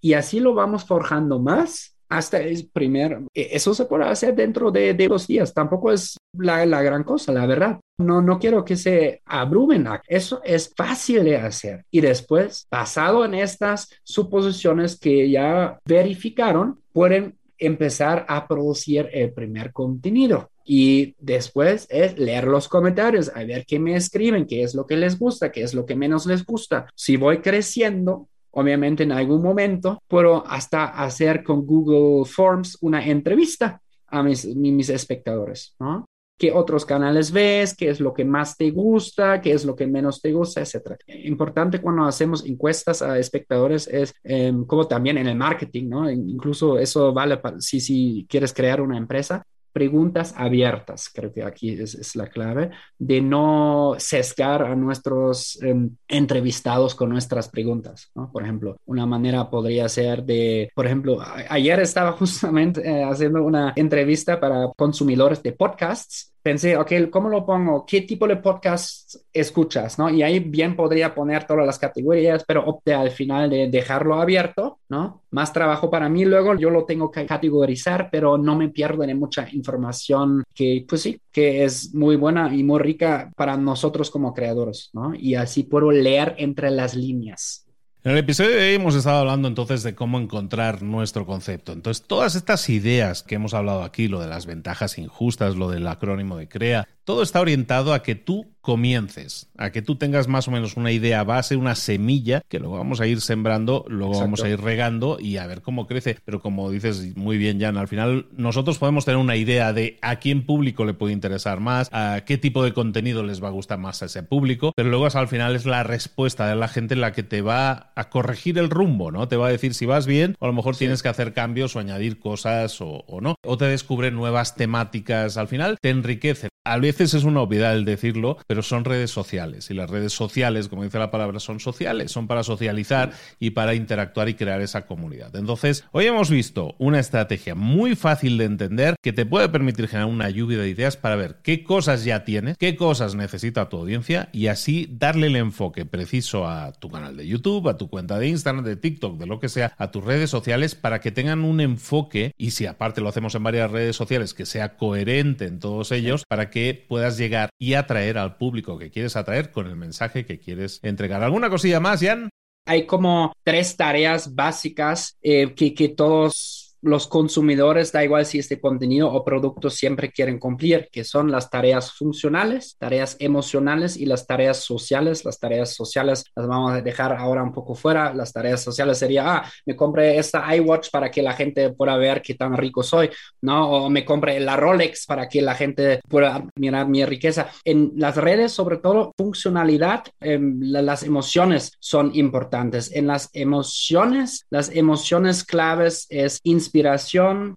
Y 0.00 0.14
así 0.14 0.40
lo 0.40 0.54
vamos 0.54 0.84
forjando 0.84 1.38
más 1.40 1.97
hasta 2.08 2.40
el 2.40 2.68
primer, 2.72 3.20
e, 3.34 3.48
eso 3.52 3.74
se 3.74 3.84
puede 3.84 4.04
hacer 4.04 4.34
dentro 4.34 4.70
de, 4.70 4.94
dos 5.08 5.26
días, 5.26 5.52
tampoco 5.52 5.92
es 5.92 6.16
la, 6.32 6.64
gran 6.82 7.04
cosa, 7.04 7.32
la 7.32 7.46
verdad. 7.46 7.80
No, 7.98 8.22
no 8.22 8.38
quiero 8.38 8.64
que 8.64 8.76
se 8.76 9.22
abrumen, 9.24 9.86
eso 10.06 10.40
es 10.44 10.72
fácil 10.74 11.24
de 11.24 11.36
hacer. 11.36 11.84
Y 11.90 12.00
después, 12.00 12.66
basado 12.70 13.24
en 13.24 13.34
estas 13.34 13.90
suposiciones 14.04 14.98
que 14.98 15.30
ya 15.30 15.78
verificaron, 15.84 16.80
pueden 16.92 17.36
empezar 17.58 18.24
a 18.28 18.46
producir 18.46 19.08
el 19.12 19.32
primer 19.32 19.72
contenido. 19.72 20.50
Y 20.64 21.14
después 21.18 21.86
es 21.90 22.18
leer 22.18 22.44
los 22.44 22.68
comentarios, 22.68 23.32
a 23.34 23.42
ver 23.44 23.64
qué 23.66 23.78
me 23.78 23.96
escriben, 23.96 24.46
qué 24.46 24.62
es 24.62 24.74
lo 24.74 24.86
que 24.86 24.96
les 24.96 25.18
gusta, 25.18 25.50
qué 25.50 25.62
es 25.62 25.74
lo 25.74 25.86
que 25.86 25.96
menos 25.96 26.26
les 26.26 26.44
gusta. 26.44 26.86
Si 26.94 27.16
voy 27.16 27.38
creciendo, 27.38 28.28
obviamente 28.52 29.02
en 29.02 29.12
algún 29.12 29.42
momento 29.42 30.02
puedo 30.06 30.46
hasta 30.46 30.84
hacer 30.84 31.42
con 31.42 31.66
Google 31.66 32.24
Forms 32.24 32.78
una 32.80 33.04
entrevista 33.04 33.80
a 34.06 34.22
mis, 34.22 34.44
mis 34.56 34.88
espectadores, 34.88 35.74
¿no? 35.78 36.06
¿Qué 36.38 36.52
otros 36.52 36.86
canales 36.86 37.32
ves? 37.32 37.74
¿Qué 37.76 37.88
es 37.88 37.98
lo 37.98 38.14
que 38.14 38.24
más 38.24 38.56
te 38.56 38.70
gusta? 38.70 39.40
¿Qué 39.40 39.50
es 39.50 39.64
lo 39.64 39.74
que 39.74 39.88
menos 39.88 40.22
te 40.22 40.32
gusta? 40.32 40.60
Etcétera. 40.60 40.96
Importante 41.24 41.80
cuando 41.80 42.04
hacemos 42.04 42.46
encuestas 42.46 43.02
a 43.02 43.18
espectadores 43.18 43.88
es 43.88 44.14
em, 44.22 44.64
como 44.64 44.86
también 44.86 45.18
en 45.18 45.26
el 45.26 45.36
marketing, 45.36 45.88
¿no? 45.88 46.08
Incluso 46.08 46.78
eso 46.78 47.12
vale 47.12 47.40
si, 47.58 47.80
si 47.80 48.24
quieres 48.28 48.52
crear 48.52 48.80
una 48.80 48.96
empresa, 48.96 49.44
preguntas 49.78 50.34
abiertas, 50.36 51.08
creo 51.14 51.32
que 51.32 51.44
aquí 51.44 51.70
es, 51.70 52.16
la 52.16 52.26
clave, 52.26 52.70
de 52.98 53.20
no 53.20 53.94
sesgar 53.96 54.62
a 54.62 54.74
nuestros 54.74 55.56
em, 55.62 55.90
entrevistados 56.08 56.96
con 56.96 57.10
nuestras 57.10 57.48
preguntas. 57.48 58.10
Por 58.32 58.42
ejemplo, 58.42 58.76
una 58.86 59.06
manera 59.06 59.48
podría 59.48 59.88
ser 59.88 60.24
de, 60.24 60.72
por 60.74 60.86
ejemplo, 60.86 61.20
ayer 61.48 61.78
estaba 61.78 62.10
justamente 62.18 62.80
eh, 62.84 63.04
haciendo 63.04 63.44
una 63.44 63.72
entrevista 63.76 64.40
para 64.40 64.72
consumidores 64.76 65.44
de 65.44 65.52
podcasts 65.52 66.32
pensé, 66.48 66.78
ok, 66.78 67.10
¿cómo 67.10 67.28
lo 67.28 67.44
pongo? 67.44 67.84
¿Qué 67.84 68.00
tipo 68.00 68.26
de 68.26 68.36
podcast 68.36 69.16
escuchas? 69.34 69.98
¿no? 69.98 70.08
Y 70.08 70.22
ahí 70.22 70.38
bien 70.38 70.74
podría 70.74 71.14
poner 71.14 71.46
todas 71.46 71.66
las 71.66 71.78
categorías, 71.78 72.42
pero 72.48 72.64
opté 72.64 72.94
al 72.94 73.10
final 73.10 73.50
de 73.50 73.68
dejarlo 73.68 74.14
abierto, 74.14 74.78
¿no? 74.88 75.24
Más 75.30 75.52
trabajo 75.52 75.90
para 75.90 76.08
mí, 76.08 76.24
luego 76.24 76.56
yo 76.56 76.70
lo 76.70 76.86
tengo 76.86 77.10
que 77.10 77.26
categorizar, 77.26 78.08
pero 78.10 78.38
no 78.38 78.56
me 78.56 78.70
pierdo 78.70 79.02
de 79.02 79.14
mucha 79.14 79.46
información 79.52 80.42
que, 80.54 80.86
pues 80.88 81.02
sí, 81.02 81.20
que 81.30 81.64
es 81.64 81.94
muy 81.94 82.16
buena 82.16 82.50
y 82.54 82.64
muy 82.64 82.80
rica 82.80 83.30
para 83.36 83.58
nosotros 83.58 84.10
como 84.10 84.32
creadores, 84.32 84.88
¿no? 84.94 85.12
Y 85.14 85.34
así 85.34 85.64
puedo 85.64 85.90
leer 85.90 86.34
entre 86.38 86.70
las 86.70 86.94
líneas. 86.94 87.67
En 88.04 88.12
el 88.12 88.18
episodio 88.18 88.50
de 88.50 88.68
hoy 88.68 88.74
hemos 88.76 88.94
estado 88.94 89.18
hablando 89.18 89.48
entonces 89.48 89.82
de 89.82 89.96
cómo 89.96 90.20
encontrar 90.20 90.82
nuestro 90.82 91.26
concepto. 91.26 91.72
Entonces, 91.72 92.06
todas 92.06 92.36
estas 92.36 92.68
ideas 92.68 93.24
que 93.24 93.34
hemos 93.34 93.54
hablado 93.54 93.82
aquí, 93.82 94.06
lo 94.06 94.20
de 94.20 94.28
las 94.28 94.46
ventajas 94.46 94.98
injustas, 94.98 95.56
lo 95.56 95.68
del 95.68 95.86
acrónimo 95.88 96.36
de 96.36 96.48
CREA, 96.48 96.86
todo 97.08 97.22
está 97.22 97.40
orientado 97.40 97.94
a 97.94 98.02
que 98.02 98.16
tú 98.16 98.52
comiences, 98.60 99.48
a 99.56 99.72
que 99.72 99.80
tú 99.80 99.96
tengas 99.96 100.28
más 100.28 100.46
o 100.46 100.50
menos 100.50 100.76
una 100.76 100.92
idea 100.92 101.24
base, 101.24 101.56
una 101.56 101.74
semilla, 101.74 102.42
que 102.48 102.58
luego 102.58 102.76
vamos 102.76 103.00
a 103.00 103.06
ir 103.06 103.22
sembrando, 103.22 103.86
luego 103.88 104.20
vamos 104.20 104.42
a 104.42 104.48
ir 104.50 104.60
regando 104.60 105.16
y 105.18 105.38
a 105.38 105.46
ver 105.46 105.62
cómo 105.62 105.86
crece. 105.86 106.18
Pero 106.26 106.42
como 106.42 106.70
dices 106.70 107.16
muy 107.16 107.38
bien, 107.38 107.58
Jan, 107.58 107.78
al 107.78 107.88
final 107.88 108.26
nosotros 108.36 108.76
podemos 108.76 109.06
tener 109.06 109.16
una 109.16 109.36
idea 109.36 109.72
de 109.72 109.96
a 110.02 110.16
quién 110.16 110.44
público 110.44 110.84
le 110.84 110.92
puede 110.92 111.14
interesar 111.14 111.60
más, 111.60 111.88
a 111.92 112.24
qué 112.26 112.36
tipo 112.36 112.62
de 112.62 112.74
contenido 112.74 113.22
les 113.22 113.42
va 113.42 113.48
a 113.48 113.52
gustar 113.52 113.78
más 113.78 114.02
a 114.02 114.04
ese 114.04 114.22
público, 114.22 114.74
pero 114.76 114.90
luego 114.90 115.06
al 115.06 115.28
final 115.28 115.56
es 115.56 115.64
la 115.64 115.84
respuesta 115.84 116.46
de 116.46 116.56
la 116.56 116.68
gente 116.68 116.94
la 116.94 117.12
que 117.12 117.22
te 117.22 117.40
va 117.40 117.90
a 117.96 118.10
corregir 118.10 118.58
el 118.58 118.68
rumbo, 118.68 119.10
¿no? 119.10 119.28
Te 119.28 119.36
va 119.36 119.46
a 119.46 119.50
decir 119.50 119.72
si 119.72 119.86
vas 119.86 120.06
bien 120.06 120.36
o 120.40 120.44
a 120.44 120.48
lo 120.48 120.52
mejor 120.52 120.76
tienes 120.76 121.02
que 121.02 121.08
hacer 121.08 121.32
cambios 121.32 121.74
o 121.74 121.78
añadir 121.78 122.18
cosas 122.18 122.82
o, 122.82 123.06
o 123.06 123.22
no. 123.22 123.36
O 123.46 123.56
te 123.56 123.64
descubre 123.64 124.10
nuevas 124.10 124.56
temáticas. 124.56 125.38
Al 125.38 125.48
final 125.48 125.78
te 125.80 125.88
enriquece. 125.88 126.48
A 126.66 126.76
es 127.04 127.24
una 127.24 127.40
obviedad 127.40 127.74
el 127.74 127.84
decirlo, 127.84 128.38
pero 128.46 128.62
son 128.62 128.84
redes 128.84 129.10
sociales. 129.10 129.70
Y 129.70 129.74
las 129.74 129.90
redes 129.90 130.12
sociales, 130.12 130.68
como 130.68 130.84
dice 130.84 130.98
la 130.98 131.10
palabra, 131.10 131.40
son 131.40 131.60
sociales, 131.60 132.10
son 132.10 132.26
para 132.26 132.42
socializar 132.42 133.12
y 133.38 133.50
para 133.50 133.74
interactuar 133.74 134.28
y 134.28 134.34
crear 134.34 134.60
esa 134.60 134.86
comunidad. 134.86 135.34
Entonces, 135.36 135.84
hoy 135.92 136.06
hemos 136.06 136.30
visto 136.30 136.74
una 136.78 136.98
estrategia 136.98 137.54
muy 137.54 137.96
fácil 137.96 138.38
de 138.38 138.44
entender 138.44 138.96
que 139.02 139.12
te 139.12 139.26
puede 139.26 139.48
permitir 139.48 139.88
generar 139.88 140.10
una 140.10 140.30
lluvia 140.30 140.58
de 140.58 140.68
ideas 140.68 140.96
para 140.96 141.16
ver 141.16 141.36
qué 141.42 141.62
cosas 141.62 142.04
ya 142.04 142.24
tienes, 142.24 142.56
qué 142.58 142.76
cosas 142.76 143.14
necesita 143.14 143.68
tu 143.68 143.78
audiencia 143.78 144.28
y 144.32 144.48
así 144.48 144.88
darle 144.90 145.28
el 145.28 145.36
enfoque 145.36 145.84
preciso 145.84 146.48
a 146.48 146.72
tu 146.72 146.90
canal 146.90 147.16
de 147.16 147.26
YouTube, 147.26 147.68
a 147.68 147.76
tu 147.76 147.88
cuenta 147.88 148.18
de 148.18 148.28
Instagram, 148.28 148.64
de 148.64 148.76
TikTok, 148.76 149.18
de 149.18 149.26
lo 149.26 149.40
que 149.40 149.48
sea, 149.48 149.72
a 149.78 149.90
tus 149.90 150.04
redes 150.04 150.30
sociales 150.30 150.74
para 150.74 151.00
que 151.00 151.12
tengan 151.12 151.44
un 151.44 151.60
enfoque 151.60 152.32
y 152.36 152.52
si 152.52 152.66
aparte 152.66 153.00
lo 153.00 153.08
hacemos 153.08 153.34
en 153.34 153.42
varias 153.42 153.70
redes 153.70 153.96
sociales, 153.96 154.34
que 154.34 154.46
sea 154.46 154.76
coherente 154.76 155.46
en 155.46 155.58
todos 155.58 155.92
ellos 155.92 156.24
para 156.28 156.50
que 156.50 156.86
puedas 156.88 157.16
llegar 157.16 157.50
y 157.58 157.74
atraer 157.74 158.18
al 158.18 158.36
público 158.36 158.78
que 158.78 158.90
quieres 158.90 159.14
atraer 159.14 159.52
con 159.52 159.66
el 159.66 159.76
mensaje 159.76 160.24
que 160.26 160.40
quieres 160.40 160.80
entregar. 160.82 161.22
¿Alguna 161.22 161.50
cosilla 161.50 161.78
más, 161.78 162.00
Jan? 162.00 162.30
Hay 162.66 162.86
como 162.86 163.32
tres 163.44 163.76
tareas 163.76 164.34
básicas 164.34 165.16
eh, 165.22 165.54
que, 165.54 165.72
que 165.74 165.88
todos 165.88 166.57
los 166.80 167.06
consumidores, 167.06 167.92
da 167.92 168.04
igual 168.04 168.26
si 168.26 168.38
este 168.38 168.60
contenido 168.60 169.12
o 169.12 169.24
producto 169.24 169.70
siempre 169.70 170.10
quieren 170.10 170.38
cumplir, 170.38 170.88
que 170.92 171.04
son 171.04 171.30
las 171.30 171.50
tareas 171.50 171.92
funcionales, 171.92 172.76
tareas 172.78 173.16
emocionales 173.18 173.96
y 173.96 174.06
las 174.06 174.26
tareas 174.26 174.58
sociales. 174.58 175.24
Las 175.24 175.38
tareas 175.38 175.74
sociales 175.74 176.24
las 176.34 176.46
vamos 176.46 176.72
a 176.72 176.80
dejar 176.80 177.12
ahora 177.12 177.42
un 177.42 177.52
poco 177.52 177.74
fuera. 177.74 178.14
Las 178.14 178.32
tareas 178.32 178.62
sociales 178.62 178.98
sería, 178.98 179.36
ah, 179.36 179.52
me 179.66 179.76
compré 179.76 180.18
esta 180.18 180.54
iWatch 180.56 180.90
para 180.90 181.10
que 181.10 181.22
la 181.22 181.32
gente 181.32 181.70
pueda 181.70 181.96
ver 181.96 182.22
qué 182.22 182.34
tan 182.34 182.56
rico 182.56 182.82
soy, 182.82 183.10
¿no? 183.42 183.70
O 183.70 183.90
me 183.90 184.04
compré 184.04 184.40
la 184.40 184.56
Rolex 184.56 185.06
para 185.06 185.28
que 185.28 185.42
la 185.42 185.54
gente 185.54 186.00
pueda 186.08 186.44
mirar 186.56 186.88
mi 186.88 187.04
riqueza. 187.04 187.50
En 187.64 187.92
las 187.96 188.16
redes, 188.16 188.52
sobre 188.52 188.78
todo, 188.78 189.12
funcionalidad, 189.16 190.04
em, 190.20 190.60
las 190.60 191.02
emociones 191.02 191.72
son 191.80 192.10
importantes. 192.14 192.92
En 192.92 193.06
las 193.06 193.30
emociones, 193.32 194.46
las 194.50 194.70
emociones 194.74 195.44
claves 195.44 196.06
es 196.10 196.40
inspiración, 196.44 196.67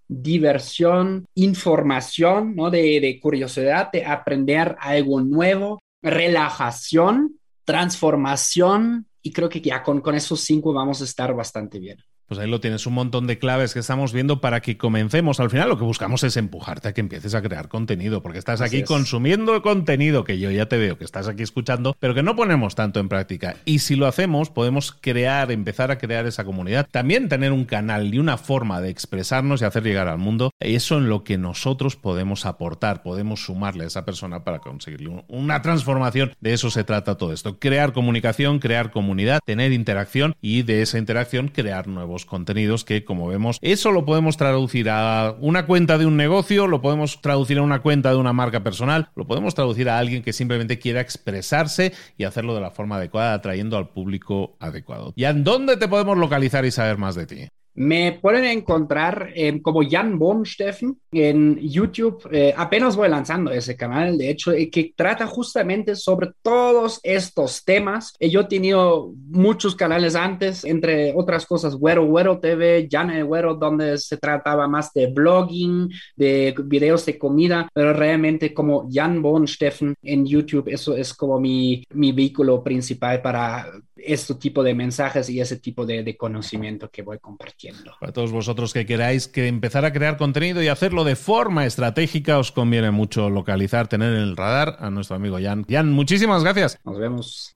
diversión, 0.08 1.26
información, 1.36 2.56
¿no? 2.56 2.70
De, 2.70 3.20
curiosidad, 3.22 3.92
de 3.92 4.06
aprender 4.06 4.76
algo 4.80 5.22
nuevo, 5.22 5.80
relajación, 6.02 7.40
transformación, 7.66 9.08
y 9.22 9.32
creo 9.32 9.50
que 9.50 9.62
ya 9.62 9.84
con 9.84 10.16
esos 10.16 10.42
cinco 10.42 10.74
vamos 10.74 11.02
a 11.02 11.04
estar 11.04 11.34
bastante 11.34 11.80
bien. 11.80 11.98
Pues 12.32 12.40
ahí 12.40 12.50
lo 12.50 12.62
tienes, 12.62 12.88
un 12.88 12.94
montón 12.94 13.28
de 13.28 13.40
claves 13.40 13.74
que 13.74 13.80
estamos 13.82 14.14
viendo 14.14 14.40
para 14.40 14.62
que 14.62 14.78
comencemos. 14.78 15.42
Al 15.42 15.50
final 15.50 15.68
lo 15.68 15.78
que 15.78 15.84
buscamos 15.84 16.24
es 16.24 16.38
empujarte 16.38 16.88
a 16.88 16.94
que 16.94 17.02
empieces 17.02 17.36
a 17.36 17.42
crear 17.42 17.68
contenido, 17.68 18.22
porque 18.22 18.40
estás 18.40 18.62
aquí 18.62 18.84
consumiendo 18.84 19.62
contenido 19.62 20.24
que 20.24 20.40
yo 20.40 20.50
ya 20.50 20.68
te 20.68 20.78
veo 20.78 20.98
que 20.98 21.04
estás 21.04 21.28
aquí 21.28 21.44
escuchando, 21.44 21.94
pero 22.00 22.14
que 22.14 22.24
no 22.24 22.38
ponemos 22.38 22.74
tanto 22.74 23.02
en 23.02 23.10
práctica. 23.10 23.58
Y 23.66 23.80
si 23.80 23.98
lo 23.98 24.08
hacemos, 24.08 24.50
podemos 24.50 24.94
crear, 24.94 25.52
empezar 25.52 25.92
a 25.92 25.98
crear 25.98 26.26
esa 26.26 26.46
comunidad. 26.46 26.88
También 26.90 27.28
tener 27.28 27.52
un 27.52 27.66
canal 27.66 28.14
y 28.14 28.18
una 28.18 28.38
forma 28.38 28.80
de 28.80 28.92
expresarnos 28.92 29.62
y 29.62 29.66
hacer 29.66 29.84
llegar 29.84 30.08
al 30.08 30.18
mundo. 30.18 30.52
Eso 30.62 31.00
en 31.00 31.10
lo 31.10 31.26
que 31.26 31.38
nosotros 31.38 31.98
podemos 31.98 32.46
aportar, 32.46 33.04
podemos 33.04 33.44
sumarle 33.44 33.84
a 33.84 33.88
esa 33.88 34.06
persona 34.06 34.46
para 34.46 34.60
conseguirle 34.60 35.26
una 35.28 35.62
transformación. 35.62 36.32
De 36.40 36.54
eso 36.54 36.72
se 36.72 36.86
trata 36.86 37.18
todo 37.18 37.34
esto. 37.34 37.60
Crear 37.60 37.92
comunicación, 37.92 38.60
crear 38.60 38.92
comunidad, 38.92 39.42
tener 39.46 39.74
interacción 39.74 40.38
y 40.40 40.62
de 40.64 40.82
esa 40.82 40.98
interacción 40.98 41.50
crear 41.50 41.90
nuevos 41.90 42.21
contenidos 42.26 42.84
que, 42.84 43.04
como 43.04 43.28
vemos, 43.28 43.58
eso 43.62 43.92
lo 43.92 44.06
podemos 44.06 44.38
traducir 44.38 44.90
a 44.90 45.36
una 45.40 45.66
cuenta 45.66 45.98
de 45.98 46.06
un 46.06 46.18
negocio, 46.18 46.68
lo 46.68 46.82
podemos 46.82 47.22
traducir 47.22 47.58
a 47.58 47.62
una 47.62 47.82
cuenta 47.82 48.12
de 48.12 48.18
una 48.18 48.34
marca 48.34 48.64
personal, 48.64 49.10
lo 49.16 49.28
podemos 49.28 49.56
traducir 49.56 49.90
a 49.90 49.98
alguien 49.98 50.24
que 50.24 50.34
simplemente 50.34 50.80
quiera 50.80 51.02
expresarse 51.02 51.94
y 52.18 52.24
hacerlo 52.24 52.56
de 52.56 52.62
la 52.62 52.72
forma 52.72 52.98
adecuada, 52.98 53.34
atrayendo 53.34 53.78
al 53.78 53.90
público 53.90 54.56
adecuado. 54.60 55.14
¿Y 55.16 55.26
en 55.26 55.44
dónde 55.44 55.78
te 55.78 55.88
podemos 55.88 56.18
localizar 56.18 56.66
y 56.66 56.72
saber 56.72 56.98
más 56.98 57.16
de 57.16 57.26
ti? 57.26 57.48
Me 57.74 58.20
pueden 58.22 58.46
encontrar 58.46 59.32
eh, 59.34 59.62
como 59.62 59.82
Jan 59.88 60.20
Bonsteffen 60.20 60.98
en 61.12 61.58
YouTube. 61.58 62.28
Eh, 62.32 62.54
apenas 62.56 62.96
voy 62.96 63.08
lanzando 63.10 63.52
ese 63.52 63.78
canal, 63.78 64.18
de 64.18 64.30
hecho, 64.30 64.52
eh, 64.52 64.70
que 64.70 64.94
trata 64.96 65.26
justamente 65.26 65.96
sobre 65.96 66.32
todos 66.42 67.00
estos 67.04 67.64
temas. 67.64 68.14
yo 68.20 68.42
he 68.42 68.46
tenido 68.46 69.14
muchos 69.30 69.76
canales 69.76 70.16
antes, 70.16 70.66
entre 70.66 71.14
otras 71.16 71.46
cosas, 71.46 71.76
Güero 71.76 72.06
Güero 72.06 72.40
TV, 72.40 72.88
Jan 72.92 73.10
el 73.12 73.26
Güero, 73.26 73.56
donde 73.56 73.98
se 73.98 74.18
trataba 74.18 74.68
más 74.68 74.92
de 74.94 75.08
blogging, 75.08 75.90
de 76.16 76.54
videos 76.66 77.06
de 77.06 77.18
comida, 77.18 77.70
pero 77.74 77.94
realmente 77.94 78.54
como 78.54 78.90
Jan 78.92 79.22
Bonsteffen 79.22 79.96
en 80.02 80.26
YouTube, 80.26 80.68
eso 80.68 80.96
es 80.96 81.14
como 81.14 81.40
mi, 81.40 81.84
mi 81.94 82.12
vehículo 82.12 82.64
principal 82.64 83.22
para 83.22 83.68
este 84.06 84.36
tipo 84.36 84.64
de 84.64 84.74
mensajes 84.74 85.30
y 85.30 85.40
ese 85.40 85.58
tipo 85.58 85.86
de, 85.86 86.04
de 86.04 86.18
conocimiento 86.18 86.90
que 86.90 87.02
voy 87.02 87.20
compartiendo. 87.20 87.96
Para 88.00 88.12
todos 88.12 88.32
vosotros 88.32 88.74
que 88.74 88.86
queráis 88.86 89.28
que 89.28 89.48
empezar 89.48 89.86
a 89.86 89.94
crear 89.94 90.18
contenido 90.18 90.62
y 90.62 90.68
hacerlo 90.68 91.04
de 91.04 91.16
forma 91.16 91.66
estratégica, 91.66 92.38
os 92.38 92.52
conviene 92.52 92.92
mucho 92.92 93.30
localizar, 93.30 93.88
tener 93.88 94.14
en 94.14 94.22
el 94.22 94.38
radar 94.38 94.78
a 94.80 94.90
nuestro 94.90 95.16
amigo 95.16 95.38
Jan. 95.42 95.66
Jan, 95.70 95.92
muchísimas 95.92 96.44
gracias. 96.44 96.80
Nos 96.84 97.00
vemos. 97.00 97.56